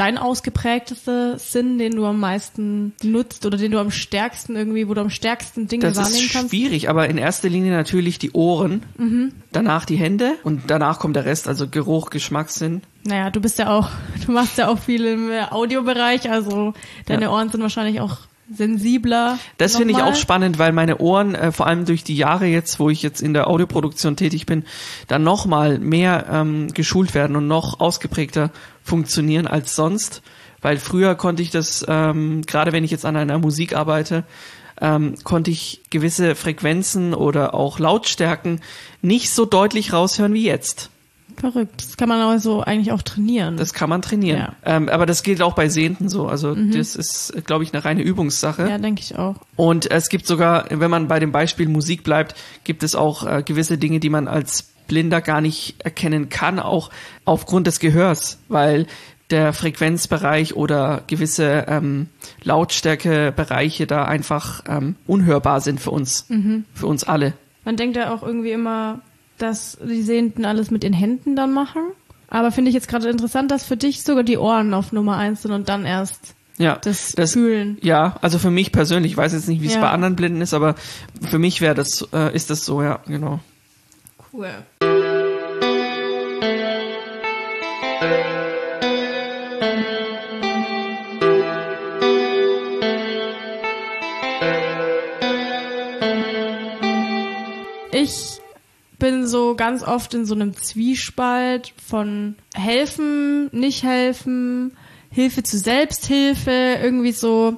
dein 0.00 0.16
ausgeprägtester 0.16 1.38
Sinn, 1.38 1.76
den 1.76 1.94
du 1.94 2.06
am 2.06 2.18
meisten 2.18 2.94
nutzt 3.02 3.44
oder 3.44 3.58
den 3.58 3.70
du 3.70 3.78
am 3.78 3.90
stärksten 3.90 4.56
irgendwie, 4.56 4.88
wo 4.88 4.94
du 4.94 5.02
am 5.02 5.10
stärksten 5.10 5.68
Dinge 5.68 5.84
Das 5.88 5.96
wahrnehmen 5.98 6.24
ist 6.24 6.32
kannst? 6.32 6.48
schwierig, 6.50 6.88
aber 6.88 7.08
in 7.10 7.18
erster 7.18 7.50
Linie 7.50 7.70
natürlich 7.72 8.18
die 8.18 8.32
Ohren, 8.32 8.82
danach 9.52 9.84
die 9.84 9.96
Hände 9.96 10.32
und 10.42 10.62
danach 10.68 10.98
kommt 11.00 11.16
der 11.16 11.26
Rest, 11.26 11.48
also 11.48 11.68
Geruch, 11.68 12.08
Geschmackssinn. 12.08 12.80
Naja, 13.04 13.28
du 13.28 13.40
bist 13.40 13.58
ja 13.58 13.68
auch, 13.76 13.90
du 14.26 14.32
machst 14.32 14.56
ja 14.56 14.68
auch 14.68 14.78
viel 14.78 15.04
im 15.04 15.30
äh, 15.30 15.42
Audiobereich, 15.50 16.30
also 16.30 16.72
deine 17.04 17.24
Ja. 17.24 17.30
Ohren 17.32 17.50
sind 17.50 17.60
wahrscheinlich 17.60 18.00
auch 18.00 18.16
sensibler. 18.52 19.38
Das 19.58 19.76
finde 19.76 19.92
ich 19.92 19.98
Nochmal. 19.98 20.12
auch 20.12 20.16
spannend, 20.16 20.58
weil 20.58 20.72
meine 20.72 20.98
Ohren, 20.98 21.34
äh, 21.34 21.52
vor 21.52 21.66
allem 21.66 21.84
durch 21.84 22.04
die 22.04 22.16
Jahre 22.16 22.46
jetzt, 22.46 22.80
wo 22.80 22.90
ich 22.90 23.02
jetzt 23.02 23.20
in 23.20 23.34
der 23.34 23.48
Audioproduktion 23.48 24.16
tätig 24.16 24.46
bin, 24.46 24.64
dann 25.08 25.22
noch 25.22 25.46
mal 25.46 25.78
mehr 25.78 26.26
ähm, 26.30 26.68
geschult 26.72 27.14
werden 27.14 27.36
und 27.36 27.46
noch 27.46 27.80
ausgeprägter 27.80 28.50
funktionieren 28.82 29.46
als 29.46 29.74
sonst. 29.74 30.22
Weil 30.62 30.78
früher 30.78 31.14
konnte 31.14 31.42
ich 31.42 31.50
das, 31.50 31.84
ähm, 31.88 32.42
gerade 32.42 32.72
wenn 32.72 32.84
ich 32.84 32.90
jetzt 32.90 33.06
an 33.06 33.16
einer 33.16 33.38
Musik 33.38 33.74
arbeite, 33.74 34.24
ähm, 34.80 35.14
konnte 35.24 35.50
ich 35.50 35.82
gewisse 35.90 36.34
Frequenzen 36.34 37.14
oder 37.14 37.54
auch 37.54 37.78
Lautstärken 37.78 38.60
nicht 39.02 39.30
so 39.30 39.44
deutlich 39.44 39.92
raushören 39.92 40.34
wie 40.34 40.44
jetzt. 40.44 40.90
Verrückt. 41.36 41.82
Das 41.82 41.96
kann 41.96 42.08
man 42.08 42.20
also 42.20 42.62
eigentlich 42.62 42.92
auch 42.92 43.02
trainieren. 43.02 43.56
Das 43.56 43.74
kann 43.74 43.88
man 43.88 44.02
trainieren. 44.02 44.38
Ja. 44.38 44.54
Ähm, 44.64 44.88
aber 44.88 45.06
das 45.06 45.22
gilt 45.22 45.42
auch 45.42 45.54
bei 45.54 45.68
Sehenden 45.68 46.08
so. 46.08 46.26
Also 46.26 46.54
das 46.54 46.96
ist, 46.96 47.32
glaube 47.46 47.64
ich, 47.64 47.72
eine 47.72 47.84
reine 47.84 48.02
Übungssache. 48.02 48.68
ja, 48.68 48.78
denke 48.78 49.02
ich 49.02 49.16
auch. 49.16 49.36
Und 49.56 49.90
es 49.90 50.08
gibt 50.08 50.26
sogar, 50.26 50.66
wenn 50.70 50.90
man 50.90 51.08
bei 51.08 51.18
dem 51.18 51.32
Beispiel 51.32 51.68
Musik 51.68 52.04
bleibt, 52.04 52.34
gibt 52.64 52.82
es 52.82 52.94
auch 52.94 53.26
äh, 53.26 53.42
gewisse 53.42 53.78
Dinge, 53.78 54.00
die 54.00 54.10
man 54.10 54.28
als 54.28 54.72
Blinder 54.86 55.20
gar 55.20 55.40
nicht 55.40 55.76
erkennen 55.84 56.28
kann, 56.28 56.58
auch 56.58 56.90
aufgrund 57.24 57.66
des 57.66 57.78
Gehörs, 57.78 58.38
weil 58.48 58.86
der 59.30 59.52
Frequenzbereich 59.52 60.56
oder 60.56 61.02
gewisse 61.06 61.66
ähm, 61.68 62.08
Lautstärkebereiche 62.42 63.86
da 63.86 64.04
einfach 64.04 64.64
ähm, 64.68 64.96
unhörbar 65.06 65.60
sind 65.60 65.80
für 65.80 65.90
uns, 65.90 66.26
für 66.74 66.86
uns 66.86 67.04
alle. 67.04 67.34
Man 67.64 67.76
denkt 67.76 67.96
ja 67.96 68.12
auch 68.12 68.22
irgendwie 68.22 68.50
immer, 68.50 69.00
dass 69.42 69.78
die 69.82 70.02
Sehenden 70.02 70.44
alles 70.44 70.70
mit 70.70 70.82
den 70.82 70.92
Händen 70.92 71.36
dann 71.36 71.52
machen. 71.52 71.82
Aber 72.28 72.52
finde 72.52 72.68
ich 72.68 72.74
jetzt 72.74 72.88
gerade 72.88 73.08
interessant, 73.08 73.50
dass 73.50 73.64
für 73.64 73.76
dich 73.76 74.02
sogar 74.04 74.22
die 74.22 74.38
Ohren 74.38 74.72
auf 74.74 74.92
Nummer 74.92 75.16
eins 75.16 75.42
sind 75.42 75.50
und 75.52 75.68
dann 75.68 75.84
erst 75.84 76.34
Ja, 76.58 76.76
das, 76.76 77.12
das 77.12 77.32
Fühlen. 77.32 77.78
Ja, 77.82 78.16
also 78.20 78.38
für 78.38 78.50
mich 78.50 78.70
persönlich, 78.70 79.12
ich 79.12 79.16
weiß 79.16 79.32
jetzt 79.32 79.48
nicht, 79.48 79.62
wie 79.62 79.66
es 79.66 79.74
Ja. 79.74 79.80
bei 79.80 79.90
anderen 79.90 80.14
Blinden 80.14 80.40
ist, 80.40 80.54
aber 80.54 80.74
für 81.28 81.38
mich 81.38 81.60
wäre 81.60 81.74
das, 81.74 82.06
äh, 82.12 82.34
ist 82.34 82.50
das 82.50 82.64
so, 82.64 82.82
ja, 82.82 83.00
genau. 83.06 83.40
Cool. 84.32 84.50
Ganz 99.70 99.84
oft 99.84 100.14
in 100.14 100.26
so 100.26 100.34
einem 100.34 100.56
Zwiespalt 100.56 101.72
von 101.86 102.34
helfen, 102.54 103.48
nicht 103.52 103.84
helfen, 103.84 104.76
Hilfe 105.12 105.44
zu 105.44 105.58
Selbsthilfe, 105.58 106.78
irgendwie 106.82 107.12
so. 107.12 107.56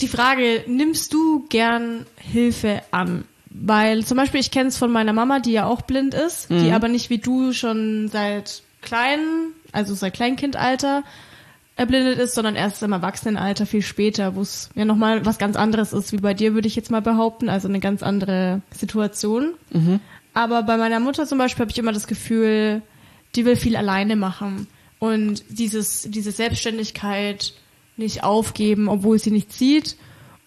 die 0.00 0.08
Frage, 0.08 0.64
nimmst 0.66 1.12
du 1.12 1.46
gern 1.48 2.06
Hilfe 2.16 2.82
an? 2.90 3.24
Weil 3.50 4.04
zum 4.04 4.16
Beispiel, 4.16 4.40
ich 4.40 4.50
kenne 4.50 4.68
es 4.68 4.76
von 4.78 4.90
meiner 4.90 5.12
Mama, 5.12 5.38
die 5.38 5.52
ja 5.52 5.66
auch 5.66 5.82
blind 5.82 6.12
ist, 6.12 6.50
die 6.50 6.72
aber 6.72 6.88
nicht 6.88 7.08
wie 7.08 7.18
du 7.18 7.52
schon 7.52 8.08
seit 8.08 8.62
klein, 8.82 9.20
also 9.70 9.94
seit 9.94 10.14
Kleinkindalter 10.14 11.04
erblindet 11.76 12.18
ist, 12.18 12.34
sondern 12.34 12.56
erst 12.56 12.82
im 12.82 12.90
Erwachsenenalter 12.92 13.64
viel 13.64 13.82
später, 13.82 14.34
wo 14.34 14.42
es 14.42 14.70
ja 14.74 14.84
nochmal 14.84 15.24
was 15.24 15.38
ganz 15.38 15.54
anderes 15.54 15.92
ist, 15.92 16.10
wie 16.12 16.16
bei 16.16 16.34
dir, 16.34 16.54
würde 16.54 16.66
ich 16.66 16.74
jetzt 16.74 16.90
mal 16.90 17.02
behaupten, 17.02 17.48
also 17.48 17.68
eine 17.68 17.78
ganz 17.78 18.02
andere 18.02 18.60
Situation. 18.72 19.54
Aber 20.34 20.62
bei 20.62 20.76
meiner 20.76 21.00
Mutter 21.00 21.26
zum 21.26 21.38
Beispiel 21.38 21.62
habe 21.62 21.70
ich 21.70 21.78
immer 21.78 21.92
das 21.92 22.06
Gefühl, 22.06 22.82
die 23.34 23.44
will 23.44 23.56
viel 23.56 23.76
alleine 23.76 24.16
machen 24.16 24.66
und 24.98 25.44
dieses, 25.48 26.02
diese 26.08 26.32
Selbstständigkeit 26.32 27.54
nicht 27.96 28.24
aufgeben, 28.24 28.88
obwohl 28.88 29.18
sie 29.18 29.30
nicht 29.30 29.52
sieht 29.52 29.96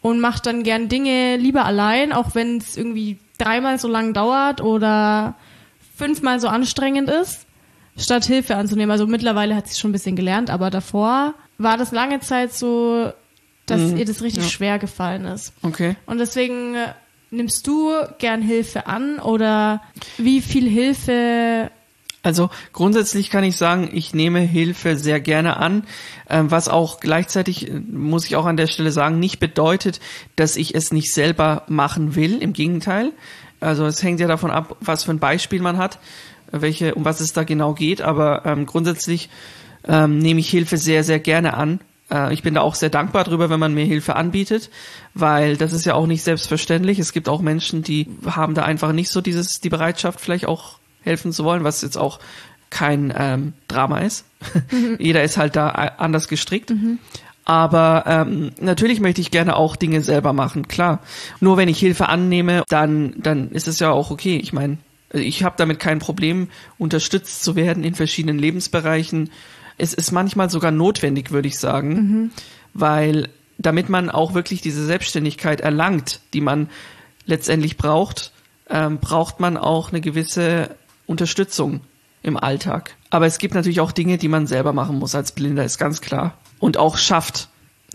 und 0.02 0.20
macht 0.20 0.46
dann 0.46 0.64
gern 0.64 0.90
Dinge 0.90 1.38
lieber 1.38 1.66
allein, 1.66 2.12
auch 2.12 2.34
wenn 2.34 2.58
es 2.58 2.78
irgendwie 2.78 3.20
dreimal 3.38 3.80
so 3.80 3.88
lang 3.88 4.14
dauert 4.14 4.62
oder 4.62 5.36
fünfmal 5.96 6.40
so 6.40 6.48
anstrengend 6.48 7.10
ist, 7.10 7.46
statt 7.98 8.26
Hilfe 8.26 8.56
anzunehmen. 8.56 8.92
Also 8.92 9.08
mittlerweile 9.08 9.56
hat 9.56 9.68
sie 9.68 9.80
schon 9.80 9.90
ein 9.90 9.94
bisschen 9.94 10.16
gelernt, 10.16 10.50
aber 10.50 10.70
davor 10.70 11.34
war 11.58 11.78
das 11.78 11.92
lange 11.92 12.20
Zeit 12.22 12.54
so, 12.54 13.12
dass 13.68 13.94
ihr 13.94 14.06
das 14.06 14.22
richtig 14.22 14.44
ja. 14.44 14.50
schwer 14.50 14.80
gefallen 14.80 15.26
ist. 15.26 15.54
Okay. 15.62 15.96
Und 16.06 16.18
deswegen 16.18 16.76
äh, 16.76 16.94
nimmst 17.32 17.66
du 17.66 17.92
gern 18.20 18.42
Hilfe 18.42 18.88
an 18.88 19.20
oder 19.20 19.82
wie 20.18 20.42
viel 20.42 20.70
Hilfe 20.70 21.72
Also 22.24 22.50
grundsätzlich 22.72 23.32
kann 23.32 23.44
ich 23.44 23.58
sagen, 23.58 23.90
ich 23.94 24.14
nehme 24.14 24.42
Hilfe 24.42 24.96
sehr 24.96 25.20
gerne 25.20 25.58
an, 25.58 25.86
ähm, 26.30 26.52
was 26.52 26.68
auch 26.68 27.00
gleichzeitig, 27.00 27.68
äh, 27.68 27.80
muss 27.80 28.26
ich 28.26 28.36
auch 28.36 28.46
an 28.46 28.58
der 28.58 28.68
Stelle 28.68 28.92
sagen, 28.92 29.20
nicht 29.20 29.40
bedeutet, 29.40 30.00
dass 30.36 30.56
ich 30.56 30.76
es 30.76 30.92
nicht 30.92 31.12
selber 31.14 31.64
machen 31.68 32.16
will. 32.16 32.38
Im 32.42 32.54
Gegenteil. 32.54 33.12
Also 33.60 33.86
es 33.86 34.04
hängt 34.04 34.20
ja 34.20 34.28
davon 34.28 34.52
ab, 34.52 34.76
was 34.82 35.04
für 35.04 35.12
ein 35.12 35.20
Beispiel 35.20 35.62
man 35.62 35.78
hat, 35.78 36.00
welche, 36.52 36.96
um 36.96 37.06
was 37.06 37.22
es 37.22 37.34
da 37.34 37.44
genau 37.44 37.74
geht. 37.74 38.02
Aber 38.02 38.46
ähm, 38.46 38.66
grundsätzlich 38.66 39.30
ähm, 39.88 40.20
nehme 40.20 40.42
ich 40.42 40.50
Hilfe 40.50 40.78
sehr, 40.78 41.04
sehr 41.04 41.20
gerne 41.20 41.56
an. 41.56 41.80
Äh, 42.12 42.34
ich 42.34 42.44
bin 42.44 42.54
da 42.54 42.62
auch 42.62 42.76
sehr 42.76 42.90
dankbar 42.90 43.24
drüber, 43.24 43.50
wenn 43.50 43.60
man 43.60 43.74
mir 43.74 43.86
Hilfe 43.86 44.16
anbietet, 44.16 44.70
weil 45.14 45.58
das 45.58 45.74
ist 45.74 45.86
ja 45.86 45.94
auch 45.96 46.08
nicht 46.08 46.24
selbstverständlich. 46.24 47.00
Es 47.00 47.14
gibt 47.14 47.30
auch 47.30 47.42
Menschen, 47.42 47.84
die 47.84 48.08
haben 48.26 48.54
da 48.54 48.64
einfach 48.64 48.92
nicht 48.92 49.10
so 49.10 49.22
dieses, 49.22 49.62
die 49.62 49.70
Bereitschaft, 49.70 50.20
vielleicht 50.22 50.46
auch 50.46 50.80
helfen 51.02 51.32
zu 51.32 51.44
wollen, 51.44 51.64
was 51.64 51.82
jetzt 51.82 51.98
auch 51.98 52.20
kein 52.70 53.14
ähm, 53.18 53.54
Drama 53.68 54.00
ist. 54.00 54.26
Jeder 55.00 55.24
ist 55.24 55.38
halt 55.38 55.56
da 55.56 55.70
a- 55.70 55.96
anders 55.98 56.28
gestrickt. 56.28 56.72
Aber 57.44 58.04
ähm, 58.06 58.52
natürlich 58.62 59.00
möchte 59.02 59.20
ich 59.20 59.32
gerne 59.32 59.56
auch 59.56 59.76
Dinge 59.76 60.02
selber 60.02 60.32
machen, 60.32 60.68
klar. 60.68 61.00
Nur 61.40 61.58
wenn 61.58 61.68
ich 61.70 61.80
Hilfe 61.80 62.08
annehme, 62.08 62.64
dann, 62.70 63.16
dann 63.18 63.50
ist 63.50 63.68
es 63.68 63.80
ja 63.80 63.90
auch 63.92 64.12
okay. 64.12 64.38
Ich 64.38 64.54
meine, 64.54 64.78
ich 65.12 65.44
habe 65.44 65.56
damit 65.58 65.80
kein 65.80 66.00
Problem, 66.00 66.50
unterstützt 66.78 67.44
zu 67.44 67.56
werden 67.56 67.84
in 67.84 67.96
verschiedenen 67.96 68.38
Lebensbereichen. 68.40 69.32
Es 69.78 69.94
ist 69.94 70.12
manchmal 70.12 70.50
sogar 70.50 70.72
notwendig, 70.72 71.32
würde 71.32 71.48
ich 71.48 71.60
sagen, 71.60 72.32
weil 72.74 73.30
damit 73.58 73.90
man 73.90 74.10
auch 74.10 74.34
wirklich 74.34 74.62
diese 74.62 74.86
Selbstständigkeit 74.86 75.62
erlangt, 75.62 76.22
die 76.34 76.42
man 76.42 76.70
letztendlich 77.26 77.78
braucht, 77.78 78.32
ähm, 78.70 79.00
braucht 79.00 79.40
man 79.40 79.58
auch 79.58 79.90
eine 79.90 80.02
gewisse 80.02 80.76
Unterstützung 81.06 81.82
im 82.24 82.38
Alltag. 82.38 82.96
Aber 83.10 83.26
es 83.26 83.38
gibt 83.38 83.54
natürlich 83.54 83.82
auch 83.82 83.92
Dinge, 83.92 84.18
die 84.18 84.28
man 84.28 84.48
selber 84.48 84.74
machen 84.74 84.98
muss 84.98 85.16
als 85.16 85.34
Blinder, 85.34 85.64
ist 85.64 85.78
ganz 85.78 86.02
klar. 86.02 86.38
Und 86.60 86.78
auch 86.78 86.98
schafft. 86.98 87.50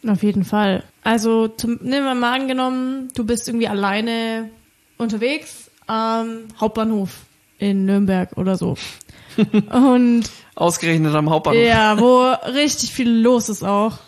Auf 0.07 0.23
jeden 0.23 0.45
Fall. 0.45 0.85
Also 1.03 1.49
zum, 1.49 1.79
nehmen 1.83 2.05
wir 2.05 2.15
mal 2.15 2.35
angenommen, 2.41 3.09
du 3.15 3.25
bist 3.25 3.49
irgendwie 3.49 3.69
alleine 3.69 4.51
unterwegs 4.99 5.71
am 5.87 6.45
Hauptbahnhof 6.61 7.11
in 7.59 7.87
Nürnberg 7.87 8.37
oder 8.37 8.57
so. 8.57 8.77
Und 9.73 10.31
Ausgerechnet 10.57 11.15
am 11.15 11.31
Hauptbahnhof. 11.31 11.63
ja, 11.63 12.01
wo 12.01 12.23
richtig 12.53 12.91
viel 12.93 13.11
los 13.11 13.49
ist 13.49 13.63
auch. 13.63 13.99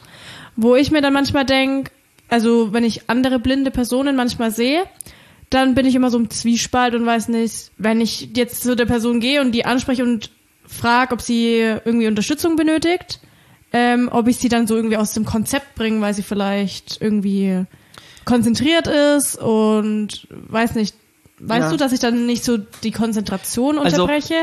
Wo 0.56 0.74
ich 0.74 0.90
mir 0.90 1.02
dann 1.02 1.12
manchmal 1.12 1.44
denk, 1.44 1.92
also 2.28 2.72
wenn 2.72 2.84
ich 2.84 3.08
andere 3.08 3.38
blinde 3.38 3.70
Personen 3.70 4.16
manchmal 4.16 4.50
sehe, 4.50 4.82
dann 5.50 5.74
bin 5.74 5.86
ich 5.86 5.94
immer 5.94 6.10
so 6.10 6.18
im 6.18 6.30
Zwiespalt 6.30 6.94
und 6.94 7.06
weiß 7.06 7.28
nicht, 7.28 7.70
wenn 7.78 8.00
ich 8.00 8.30
jetzt 8.34 8.62
zu 8.62 8.74
der 8.74 8.86
Person 8.86 9.20
gehe 9.20 9.40
und 9.40 9.52
die 9.52 9.64
anspreche 9.64 10.02
und 10.02 10.30
frage, 10.66 11.14
ob 11.14 11.20
sie 11.20 11.58
irgendwie 11.84 12.06
Unterstützung 12.06 12.56
benötigt, 12.56 13.20
ähm, 13.72 14.08
ob 14.10 14.26
ich 14.26 14.38
sie 14.38 14.48
dann 14.48 14.66
so 14.66 14.74
irgendwie 14.74 14.96
aus 14.96 15.12
dem 15.12 15.24
Konzept 15.24 15.74
bringe, 15.74 16.00
weil 16.00 16.14
sie 16.14 16.22
vielleicht 16.22 17.00
irgendwie 17.00 17.64
konzentriert 18.24 18.86
ist 18.86 19.36
und 19.36 20.26
weiß 20.30 20.74
nicht, 20.74 20.94
weißt 21.40 21.60
Ja. 21.66 21.70
du, 21.70 21.76
dass 21.76 21.92
ich 21.92 22.00
dann 22.00 22.26
nicht 22.26 22.44
so 22.44 22.56
die 22.58 22.90
Konzentration 22.90 23.78
Also- 23.78 24.02
unterbreche 24.02 24.34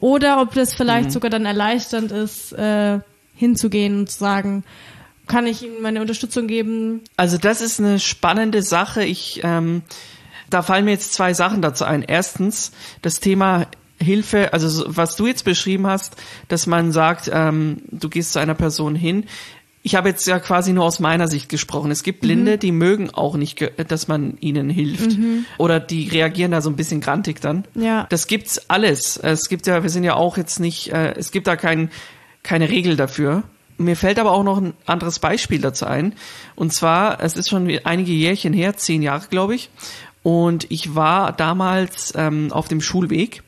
oder 0.00 0.40
ob 0.40 0.54
das 0.54 0.74
vielleicht 0.74 1.12
sogar 1.12 1.30
dann 1.30 1.44
erleichternd 1.46 2.12
ist, 2.12 2.52
äh, 2.52 3.00
hinzugehen 3.34 4.00
und 4.00 4.10
zu 4.10 4.18
sagen, 4.18 4.64
kann 5.26 5.46
ich 5.46 5.62
ihnen 5.62 5.80
meine 5.82 6.00
Unterstützung 6.00 6.46
geben? 6.46 7.00
Also 7.16 7.38
das 7.38 7.60
ist 7.60 7.80
eine 7.80 7.98
spannende 8.00 8.62
Sache. 8.62 9.04
Ich, 9.04 9.40
ähm, 9.44 9.82
da 10.50 10.62
fallen 10.62 10.84
mir 10.84 10.90
jetzt 10.90 11.14
zwei 11.14 11.32
Sachen 11.32 11.62
dazu 11.62 11.84
ein. 11.84 12.02
Erstens 12.02 12.72
das 13.02 13.20
Thema 13.20 13.66
Hilfe, 14.00 14.52
also 14.52 14.68
so- 14.68 14.84
was 14.88 15.14
du 15.16 15.26
jetzt 15.28 15.44
beschrieben 15.44 15.86
hast, 15.86 16.16
dass 16.48 16.66
man 16.66 16.90
sagt, 16.92 17.30
ähm, 17.32 17.82
du 17.90 18.08
gehst 18.08 18.32
zu 18.32 18.40
einer 18.40 18.54
Person 18.54 18.94
hin. 18.96 19.24
Ich 19.84 19.96
habe 19.96 20.08
jetzt 20.08 20.26
ja 20.28 20.38
quasi 20.38 20.72
nur 20.72 20.84
aus 20.84 21.00
meiner 21.00 21.26
Sicht 21.26 21.48
gesprochen. 21.48 21.90
Es 21.90 22.04
gibt 22.04 22.20
Blinde, 22.20 22.56
die 22.56 22.70
mögen 22.70 23.10
auch 23.10 23.36
nicht, 23.36 23.68
dass 23.88 24.06
man 24.06 24.36
ihnen 24.38 24.70
hilft. 24.70 25.18
Oder 25.58 25.80
die 25.80 26.08
reagieren 26.08 26.52
da 26.52 26.60
so 26.60 26.70
ein 26.70 26.76
bisschen 26.76 27.00
grantig 27.00 27.40
dann. 27.40 27.64
Ja. 27.74 28.06
Das 28.08 28.28
gibt's 28.28 28.70
alles. 28.70 29.16
Es 29.16 29.48
gibt 29.48 29.66
ja, 29.66 29.82
wir 29.82 29.90
sind 29.90 30.04
ja 30.04 30.14
auch 30.14 30.36
jetzt 30.36 30.60
nicht, 30.60 30.92
äh, 30.92 31.14
es 31.14 31.32
gibt 31.32 31.48
da 31.48 31.56
kein, 31.56 31.90
keine 32.44 32.68
Regel 32.68 32.96
dafür. 32.96 33.42
Mir 33.76 33.96
fällt 33.96 34.20
aber 34.20 34.30
auch 34.30 34.44
noch 34.44 34.58
ein 34.58 34.74
anderes 34.86 35.18
Beispiel 35.18 35.60
dazu 35.60 35.86
ein. 35.86 36.14
Und 36.54 36.72
zwar, 36.72 37.20
es 37.20 37.36
ist 37.36 37.48
schon 37.48 37.68
einige 37.82 38.12
Jährchen 38.12 38.52
her, 38.52 38.76
zehn 38.76 39.02
Jahre, 39.02 39.26
glaube 39.28 39.56
ich. 39.56 39.70
Und 40.22 40.70
ich 40.70 40.94
war 40.94 41.32
damals 41.32 42.12
ähm, 42.16 42.52
auf 42.52 42.68
dem 42.68 42.80
Schulweg 42.80 43.42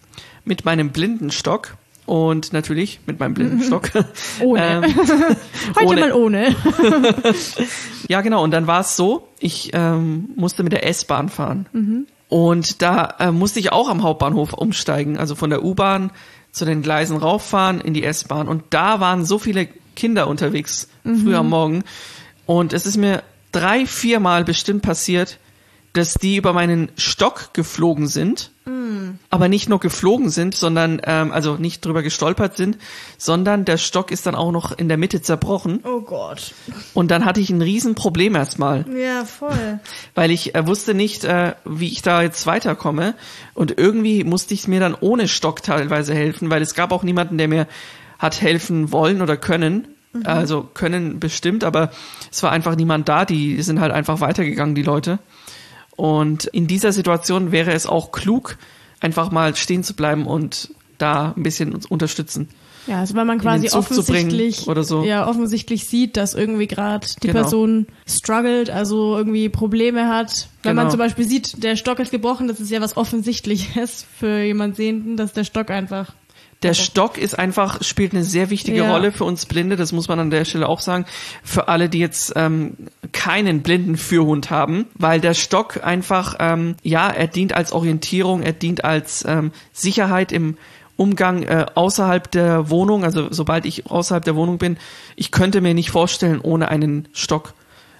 mit 0.44 0.64
meinem 0.64 0.90
Blindenstock 0.90 1.76
und 2.06 2.52
natürlich 2.52 3.00
mit 3.06 3.18
meinem 3.18 3.34
Blindenstock. 3.34 3.90
Ohne. 4.40 4.86
Ähm, 4.86 4.94
Heute 5.76 5.86
ohne. 5.86 6.00
mal 6.00 6.12
ohne. 6.12 6.56
Ja, 8.06 8.20
genau. 8.20 8.44
Und 8.44 8.50
dann 8.50 8.66
war 8.66 8.80
es 8.80 8.96
so, 8.96 9.28
ich 9.40 9.70
ähm, 9.72 10.28
musste 10.36 10.62
mit 10.62 10.72
der 10.72 10.86
S-Bahn 10.86 11.30
fahren. 11.30 12.06
Und 12.28 12.82
da 12.82 13.14
äh, 13.18 13.30
musste 13.30 13.60
ich 13.60 13.72
auch 13.72 13.88
am 13.88 14.02
Hauptbahnhof 14.02 14.52
umsteigen, 14.52 15.16
also 15.16 15.34
von 15.34 15.48
der 15.48 15.64
U-Bahn 15.64 16.10
zu 16.52 16.66
den 16.66 16.82
Gleisen 16.82 17.16
rauffahren 17.16 17.80
in 17.80 17.94
die 17.94 18.04
S-Bahn. 18.04 18.46
Und 18.46 18.64
da 18.70 19.00
waren 19.00 19.24
so 19.24 19.38
viele 19.38 19.68
Kinder 19.96 20.28
unterwegs, 20.28 20.88
früh 21.02 21.34
am 21.34 21.48
Morgen. 21.48 21.84
Und 22.44 22.74
es 22.74 22.84
ist 22.84 22.98
mir 22.98 23.22
drei, 23.52 23.86
viermal 23.86 24.44
bestimmt 24.44 24.82
passiert, 24.82 25.38
dass 25.94 26.14
die 26.14 26.36
über 26.36 26.52
meinen 26.52 26.90
Stock 26.96 27.54
geflogen 27.54 28.06
sind, 28.06 28.50
aber 29.30 29.48
nicht 29.48 29.68
nur 29.68 29.78
geflogen 29.80 30.30
sind, 30.30 30.54
sondern 30.54 31.00
ähm, 31.04 31.30
also 31.32 31.56
nicht 31.56 31.84
drüber 31.84 32.02
gestolpert 32.02 32.56
sind, 32.56 32.78
sondern 33.18 33.64
der 33.64 33.76
Stock 33.78 34.10
ist 34.10 34.26
dann 34.26 34.34
auch 34.34 34.52
noch 34.52 34.72
in 34.72 34.88
der 34.88 34.96
Mitte 34.96 35.20
zerbrochen. 35.22 35.80
Oh 35.84 36.00
Gott. 36.00 36.54
Und 36.94 37.10
dann 37.10 37.24
hatte 37.24 37.40
ich 37.40 37.50
ein 37.50 37.60
Riesenproblem 37.60 38.34
erstmal, 38.34 38.84
Ja, 38.96 39.24
voll. 39.24 39.80
weil 40.14 40.30
ich 40.30 40.54
äh, 40.54 40.66
wusste 40.66 40.94
nicht, 40.94 41.24
äh, 41.24 41.54
wie 41.64 41.88
ich 41.88 42.02
da 42.02 42.22
jetzt 42.22 42.46
weiterkomme. 42.46 43.14
Und 43.54 43.76
irgendwie 43.78 44.24
musste 44.24 44.54
ich 44.54 44.66
mir 44.68 44.80
dann 44.80 44.96
ohne 44.98 45.28
Stock 45.28 45.62
teilweise 45.62 46.14
helfen, 46.14 46.50
weil 46.50 46.62
es 46.62 46.74
gab 46.74 46.90
auch 46.92 47.02
niemanden, 47.02 47.38
der 47.38 47.48
mir 47.48 47.66
hat 48.18 48.40
helfen 48.40 48.92
wollen 48.92 49.20
oder 49.22 49.36
können. 49.36 49.88
Also 50.22 50.62
können 50.62 51.18
bestimmt, 51.18 51.64
aber 51.64 51.90
es 52.30 52.40
war 52.44 52.52
einfach 52.52 52.76
niemand 52.76 53.08
da. 53.08 53.24
Die 53.24 53.60
sind 53.62 53.80
halt 53.80 53.90
einfach 53.92 54.20
weitergegangen, 54.20 54.76
die 54.76 54.82
Leute. 54.84 55.18
Und 55.96 56.46
in 56.46 56.66
dieser 56.66 56.92
Situation 56.92 57.52
wäre 57.52 57.72
es 57.72 57.86
auch 57.86 58.12
klug, 58.12 58.56
einfach 59.00 59.30
mal 59.30 59.54
stehen 59.56 59.84
zu 59.84 59.94
bleiben 59.94 60.26
und 60.26 60.70
da 60.98 61.32
ein 61.36 61.42
bisschen 61.42 61.74
uns 61.74 61.86
unterstützen. 61.86 62.48
Ja, 62.86 63.00
also 63.00 63.14
weil 63.14 63.24
man 63.24 63.38
quasi 63.38 63.70
offensichtlich 63.70 64.68
oder 64.68 64.84
so. 64.84 65.04
ja 65.04 65.26
offensichtlich 65.26 65.86
sieht, 65.86 66.18
dass 66.18 66.34
irgendwie 66.34 66.66
gerade 66.66 67.06
die 67.22 67.28
Genau. 67.28 67.40
Person 67.40 67.86
struggelt, 68.06 68.68
also 68.68 69.16
irgendwie 69.16 69.48
Probleme 69.48 70.08
hat. 70.08 70.48
Wenn 70.62 70.74
man 70.76 70.84
Genau. 70.84 70.90
zum 70.90 70.98
Beispiel 70.98 71.26
sieht, 71.26 71.62
der 71.64 71.76
Stock 71.76 71.98
ist 71.98 72.10
gebrochen, 72.10 72.46
das 72.46 72.60
ist 72.60 72.70
ja 72.70 72.82
was 72.82 72.96
Offensichtliches 72.98 74.04
für 74.18 74.42
jemand 74.42 74.76
Sehenden, 74.76 75.16
dass 75.16 75.32
der 75.32 75.44
Stock 75.44 75.70
einfach 75.70 76.12
Der 76.64 76.74
Stock 76.74 77.18
ist 77.18 77.38
einfach, 77.38 77.82
spielt 77.82 78.12
eine 78.12 78.24
sehr 78.24 78.48
wichtige 78.48 78.78
Ja. 78.78 78.90
Rolle 78.90 79.12
für 79.12 79.24
uns 79.24 79.44
Blinde, 79.44 79.76
das 79.76 79.92
muss 79.92 80.08
man 80.08 80.18
an 80.18 80.30
der 80.30 80.44
Stelle 80.46 80.66
auch 80.68 80.80
sagen. 80.80 81.04
Für 81.42 81.68
alle, 81.68 81.90
die 81.90 81.98
jetzt 81.98 82.32
ähm, 82.36 82.76
keinen 83.12 83.62
blinden 83.62 83.96
Führhund 83.96 84.50
haben, 84.50 84.86
weil 84.94 85.20
der 85.20 85.34
Stock 85.34 85.84
einfach, 85.84 86.36
ähm, 86.40 86.76
ja, 86.82 87.08
er 87.10 87.26
dient 87.26 87.54
als 87.54 87.72
Orientierung, 87.72 88.42
er 88.42 88.54
dient 88.54 88.82
als 88.82 89.24
ähm, 89.28 89.52
Sicherheit 89.72 90.32
im 90.32 90.56
Umgang 90.96 91.42
äh, 91.42 91.66
außerhalb 91.74 92.30
der 92.30 92.70
Wohnung, 92.70 93.04
also 93.04 93.28
sobald 93.30 93.66
ich 93.66 93.90
außerhalb 93.90 94.24
der 94.24 94.36
Wohnung 94.36 94.58
bin, 94.58 94.78
ich 95.16 95.30
könnte 95.30 95.60
mir 95.60 95.74
nicht 95.74 95.90
vorstellen, 95.90 96.40
ohne 96.40 96.68
einen 96.68 97.08
Stock 97.12 97.52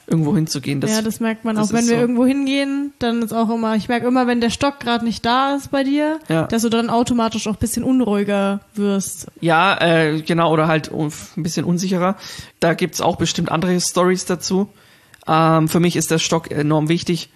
irgendwo 0.07 0.35
hinzugehen. 0.35 0.81
Das, 0.81 0.91
ja, 0.91 1.03
das 1.03 1.21
merkt 1.21 1.45
man 1.45 1.57
auch, 1.57 1.73
wenn 1.73 1.87
wir 1.87 1.95
so. 1.95 2.01
irgendwo 2.01 2.27
hingehen, 2.27 2.93
dann 2.99 3.23
ist 3.23 3.33
auch 3.33 3.49
immer, 3.51 3.75
ich 3.77 3.89
merke 3.89 4.07
immer, 4.07 4.27
wenn 4.27 4.41
der 4.41 4.51
Stock 4.51 4.81
gerade 4.81 5.05
nicht 5.05 5.25
da 5.25 5.55
ist 5.57 5.71
bei 5.71 5.85
dir, 5.85 6.19
ja. 6.29 6.47
dass 6.47 6.63
du 6.63 6.69
dann 6.69 6.91
automatisch 6.91 7.47
auch 7.47 7.57
bisschen 7.57 7.85
unruhiger 7.85 8.61
wirst. 8.75 9.29
Ja, 9.41 9.81
äh, 9.81 10.21
genau, 10.21 10.53
oder 10.53 10.69
halt 10.69 10.91
ein 10.93 11.11
bisschen 11.37 11.65
unsicherer. 11.65 12.17
Da 12.61 12.75
gibt's 12.75 13.01
auch 13.01 13.17
bestimmt 13.17 13.51
andere 13.51 13.81
Stories 13.81 14.27
dazu. 14.27 14.69
Ähm, 15.27 15.69
für 15.69 15.81
mich 15.81 15.97
ist 15.97 16.11
der 16.11 16.19
Stock 16.19 16.51
enorm 16.51 16.89
wichtig. 16.89 17.31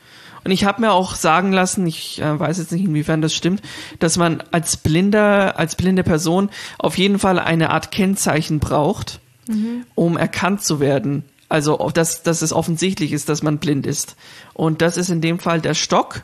Und 0.45 0.53
ich 0.53 0.65
habe 0.65 0.81
mir 0.81 0.93
auch 0.93 1.15
sagen 1.15 1.53
lassen, 1.53 1.87
ich 1.87 2.21
äh, 2.21 2.39
weiß 2.39 2.59
jetzt 2.59 2.73
nicht, 2.73 2.85
inwiefern 2.85 3.23
das 3.23 3.35
stimmt, 3.35 3.63
dass 3.99 4.17
man 4.17 4.43
als 4.51 4.77
blinder, 4.77 5.59
als 5.59 5.75
blinde 5.77 6.05
Person 6.05 6.51
auf 6.79 6.97
jeden 6.99 7.19
Fall 7.19 7.39
eine 7.39 7.71
Art 7.71 7.91
Kennzeichen 7.91 8.61
braucht, 8.61 9.21
mhm. 9.47 9.85
um 9.95 10.17
erkannt 10.17 10.63
zu 10.63 10.81
werden. 10.81 11.25
Also, 11.49 11.91
dass, 11.95 12.23
dass 12.23 12.43
es 12.43 12.53
offensichtlich 12.53 13.13
ist, 13.13 13.29
dass 13.29 13.43
man 13.43 13.59
blind 13.59 13.87
ist. 13.87 14.17
Und 14.55 14.83
das 14.83 14.97
ist 14.97 15.09
in 15.09 15.21
dem 15.21 15.39
Fall 15.39 15.61
der 15.61 15.75
Stock. 15.75 16.23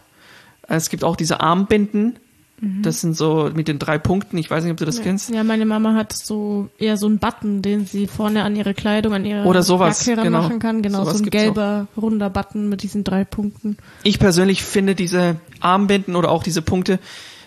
Es 0.68 0.90
gibt 0.90 1.04
auch 1.04 1.16
diese 1.16 1.40
Armbinden, 1.40 2.18
Mhm. 2.60 2.82
Das 2.82 3.00
sind 3.00 3.16
so 3.16 3.50
mit 3.54 3.68
den 3.68 3.78
drei 3.78 3.98
Punkten. 3.98 4.38
Ich 4.38 4.50
weiß 4.50 4.64
nicht, 4.64 4.72
ob 4.72 4.78
du 4.78 4.84
das 4.84 4.98
ja. 4.98 5.04
kennst. 5.04 5.30
Ja, 5.30 5.44
meine 5.44 5.66
Mama 5.66 5.94
hat 5.94 6.12
so 6.12 6.68
eher 6.78 6.96
so 6.96 7.06
einen 7.06 7.18
Button, 7.18 7.62
den 7.62 7.86
sie 7.86 8.06
vorne 8.06 8.44
an 8.44 8.56
ihre 8.56 8.74
Kleidung, 8.74 9.12
an 9.12 9.24
ihre 9.24 9.44
Oder 9.44 9.62
sowas, 9.62 10.04
Jacke 10.06 10.22
genau. 10.22 10.42
machen 10.42 10.58
kann. 10.58 10.82
Genau, 10.82 11.00
sowas 11.00 11.18
so 11.18 11.24
ein 11.24 11.30
gelber, 11.30 11.88
auch. 11.96 12.02
runder 12.02 12.30
Button 12.30 12.68
mit 12.68 12.82
diesen 12.82 13.04
drei 13.04 13.24
Punkten. 13.24 13.76
Ich 14.02 14.18
persönlich 14.18 14.62
finde 14.62 14.94
diese 14.94 15.36
Armbinden 15.60 16.16
oder 16.16 16.30
auch 16.30 16.42
diese 16.42 16.62
Punkte 16.62 16.98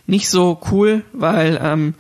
nicht 0.06 0.30
so 0.30 0.60
cool, 0.72 1.04
weil 1.14 1.60
ähm, 1.62 1.94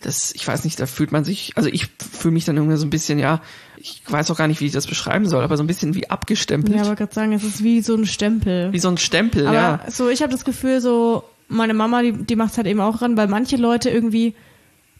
das, 0.00 0.32
ich 0.34 0.46
weiß 0.46 0.64
nicht, 0.64 0.80
da 0.80 0.86
fühlt 0.86 1.12
man 1.12 1.24
sich, 1.24 1.52
also 1.56 1.68
ich 1.68 1.88
fühle 1.98 2.34
mich 2.34 2.44
dann 2.44 2.56
irgendwie 2.56 2.76
so 2.76 2.86
ein 2.86 2.90
bisschen, 2.90 3.18
ja, 3.18 3.40
ich 3.78 4.02
weiß 4.06 4.30
auch 4.30 4.36
gar 4.36 4.48
nicht, 4.48 4.60
wie 4.60 4.66
ich 4.66 4.72
das 4.72 4.86
beschreiben 4.86 5.28
soll, 5.28 5.44
aber 5.44 5.56
so 5.56 5.62
ein 5.62 5.66
bisschen 5.66 5.94
wie 5.94 6.08
abgestempelt. 6.08 6.76
Ja, 6.76 6.82
aber 6.82 6.96
gerade 6.96 7.14
sagen, 7.14 7.32
es 7.32 7.44
ist 7.44 7.62
wie 7.62 7.80
so 7.80 7.94
ein 7.94 8.06
Stempel. 8.06 8.72
Wie 8.72 8.78
so 8.78 8.88
ein 8.88 8.98
Stempel, 8.98 9.46
aber 9.46 9.56
ja. 9.56 9.80
So, 9.90 10.08
ich 10.08 10.22
habe 10.22 10.32
das 10.32 10.44
Gefühl, 10.44 10.80
so 10.80 11.24
meine 11.48 11.74
Mama, 11.74 12.02
die, 12.02 12.12
die 12.12 12.36
macht 12.36 12.56
halt 12.56 12.66
eben 12.66 12.80
auch 12.80 13.02
ran, 13.02 13.16
weil 13.16 13.28
manche 13.28 13.56
Leute 13.56 13.90
irgendwie 13.90 14.34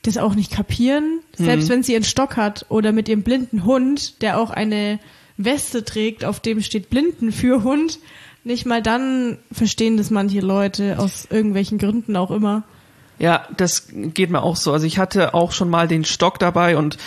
das 0.02 0.18
auch 0.18 0.35
nicht 0.35 0.52
kapieren, 0.52 1.21
selbst 1.35 1.66
mhm. 1.68 1.73
wenn 1.73 1.83
sie 1.83 1.92
ihren 1.92 2.04
Stock 2.04 2.37
hat 2.37 2.66
oder 2.68 2.92
mit 2.92 3.09
ihrem 3.09 3.23
blinden 3.23 3.64
Hund, 3.64 4.23
der 4.23 4.38
auch 4.38 4.50
eine 4.50 5.00
Weste 5.37 5.85
trägt, 5.85 6.25
auf 6.25 6.40
dem 6.40 6.62
steht 6.62 6.90
Blinden 6.90 7.33
für 7.33 7.64
Hund, 7.64 7.99
nicht 8.45 8.66
mal 8.66 8.83
dann 8.83 9.38
verstehen 9.50 9.97
das 9.97 10.11
manche 10.11 10.40
Leute 10.40 10.99
aus 10.99 11.26
irgendwelchen 11.28 11.78
Gründen 11.78 12.16
auch 12.16 12.30
immer. 12.30 12.62
Ja, 13.18 13.47
das 13.56 13.88
geht 13.90 14.30
mir 14.30 14.42
auch 14.42 14.56
so. 14.56 14.73
Also 14.73 14.87
ich 14.87 14.99
hatte 14.99 15.35
auch 15.35 15.52
schon 15.52 15.71
mal 15.71 15.88
den 15.88 16.04
Stock 16.04 16.38
dabei 16.38 16.76
und 16.76 16.99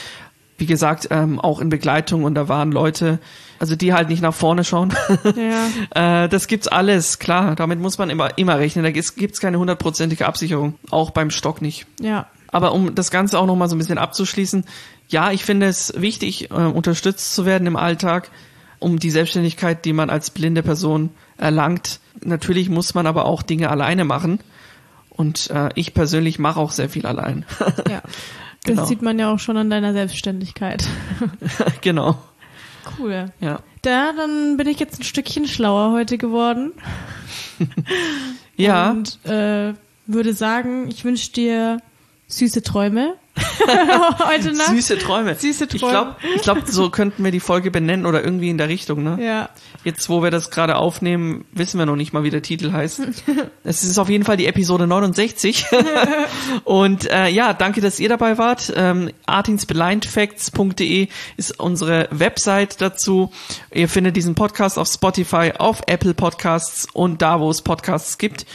wie 0.59 0.65
gesagt, 0.65 1.07
ähm, 1.11 1.39
auch 1.39 1.59
in 1.59 1.69
Begleitung 1.69 2.23
und 2.23 2.35
da 2.35 2.47
waren 2.47 2.71
Leute, 2.71 3.19
also 3.59 3.75
die 3.75 3.93
halt 3.93 4.09
nicht 4.09 4.21
nach 4.21 4.33
vorne 4.33 4.63
schauen. 4.63 4.93
Ja. 5.35 6.23
äh, 6.23 6.29
das 6.29 6.47
gibt's 6.47 6.67
alles, 6.67 7.19
klar. 7.19 7.55
Damit 7.55 7.79
muss 7.79 7.97
man 7.97 8.09
immer, 8.09 8.37
immer 8.37 8.59
rechnen. 8.59 8.83
Da 8.83 8.91
gibt's 8.91 9.39
keine 9.39 9.59
hundertprozentige 9.59 10.25
Absicherung. 10.25 10.75
Auch 10.89 11.11
beim 11.11 11.31
Stock 11.31 11.61
nicht. 11.61 11.85
Ja. 11.99 12.27
Aber 12.51 12.73
um 12.73 12.95
das 12.95 13.11
Ganze 13.11 13.39
auch 13.39 13.45
nochmal 13.45 13.69
so 13.69 13.75
ein 13.75 13.79
bisschen 13.79 13.97
abzuschließen, 13.97 14.65
ja, 15.07 15.31
ich 15.31 15.43
finde 15.43 15.67
es 15.67 15.93
wichtig, 15.95 16.51
äh, 16.51 16.53
unterstützt 16.53 17.33
zu 17.33 17.45
werden 17.45 17.67
im 17.67 17.75
Alltag, 17.75 18.29
um 18.79 18.99
die 18.99 19.11
Selbstständigkeit, 19.11 19.85
die 19.85 19.93
man 19.93 20.09
als 20.09 20.29
blinde 20.29 20.63
Person 20.63 21.11
erlangt. 21.37 21.99
Natürlich 22.23 22.69
muss 22.69 22.93
man 22.93 23.07
aber 23.07 23.25
auch 23.25 23.43
Dinge 23.43 23.69
alleine 23.69 24.05
machen. 24.05 24.39
Und 25.09 25.49
äh, 25.49 25.69
ich 25.75 25.93
persönlich 25.93 26.39
mache 26.39 26.59
auch 26.59 26.71
sehr 26.71 26.89
viel 26.89 27.05
allein. 27.05 27.45
ja. 27.89 28.01
Das 28.63 28.75
genau. 28.75 28.85
sieht 28.85 29.01
man 29.01 29.17
ja 29.19 29.31
auch 29.31 29.39
schon 29.39 29.57
an 29.57 29.69
deiner 29.69 29.93
Selbstständigkeit. 29.93 30.85
genau. 31.81 32.17
Cool. 32.97 33.31
Ja. 33.39 33.61
Da, 33.81 34.11
dann 34.13 34.57
bin 34.57 34.67
ich 34.67 34.79
jetzt 34.79 34.99
ein 34.99 35.03
Stückchen 35.03 35.47
schlauer 35.47 35.91
heute 35.91 36.17
geworden. 36.17 36.73
ja. 38.57 38.91
Und 38.91 39.19
äh, 39.25 39.73
würde 40.05 40.33
sagen, 40.33 40.89
ich 40.89 41.05
wünsche 41.05 41.31
dir 41.31 41.81
süße 42.27 42.61
Träume. 42.63 43.15
Heute 44.27 44.53
Nacht. 44.53 44.69
Süße 44.69 44.97
Träume. 44.97 45.35
Süße 45.35 45.67
Träume. 45.67 45.75
Ich 45.75 45.89
glaube, 45.89 46.15
ich 46.35 46.41
glaub, 46.41 46.67
so 46.67 46.89
könnten 46.89 47.23
wir 47.23 47.31
die 47.31 47.39
Folge 47.39 47.71
benennen 47.71 48.05
oder 48.05 48.23
irgendwie 48.23 48.49
in 48.49 48.57
der 48.57 48.69
Richtung, 48.69 49.03
ne? 49.03 49.17
Ja. 49.21 49.49
Jetzt, 49.83 50.09
wo 50.09 50.21
wir 50.23 50.31
das 50.31 50.51
gerade 50.51 50.75
aufnehmen, 50.75 51.45
wissen 51.51 51.79
wir 51.79 51.85
noch 51.85 51.95
nicht 51.95 52.13
mal, 52.13 52.23
wie 52.23 52.29
der 52.29 52.41
Titel 52.41 52.71
heißt. 52.71 53.01
es 53.63 53.83
ist 53.83 53.97
auf 53.97 54.09
jeden 54.09 54.25
Fall 54.25 54.37
die 54.37 54.45
Episode 54.45 54.87
69. 54.87 55.65
Und 56.63 57.09
äh, 57.09 57.29
ja, 57.29 57.53
danke, 57.53 57.81
dass 57.81 57.99
ihr 57.99 58.09
dabei 58.09 58.37
wart. 58.37 58.73
Ähm, 58.75 59.11
artinsblindfacts.de 59.25 61.07
ist 61.37 61.59
unsere 61.59 62.07
Website 62.11 62.81
dazu. 62.81 63.31
Ihr 63.73 63.89
findet 63.89 64.15
diesen 64.15 64.35
Podcast 64.35 64.77
auf 64.77 64.87
Spotify, 64.87 65.53
auf 65.57 65.81
Apple 65.87 66.13
Podcasts 66.13 66.87
und 66.93 67.21
da, 67.21 67.39
wo 67.39 67.49
es 67.49 67.61
Podcasts 67.61 68.17
gibt. 68.17 68.45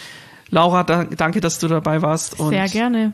Laura, 0.51 0.85
da, 0.85 1.05
danke, 1.05 1.41
dass 1.41 1.59
du 1.59 1.69
dabei 1.69 2.03
warst. 2.03 2.37
Sehr 2.39 2.69
gerne. 2.69 3.13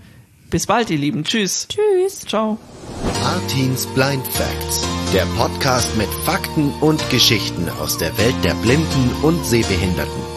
Bis 0.50 0.66
bald, 0.66 0.90
ihr 0.90 0.98
Lieben. 0.98 1.22
Tschüss. 1.22 1.68
Tschüss. 1.68 2.20
Ciao. 2.26 2.58
Martins 3.22 3.86
Blind 3.86 4.26
Facts, 4.26 4.84
der 5.14 5.24
Podcast 5.36 5.96
mit 5.96 6.08
Fakten 6.24 6.72
und 6.80 7.08
Geschichten 7.10 7.68
aus 7.80 7.98
der 7.98 8.16
Welt 8.18 8.34
der 8.42 8.54
Blinden 8.54 9.14
und 9.22 9.44
Sehbehinderten. 9.46 10.29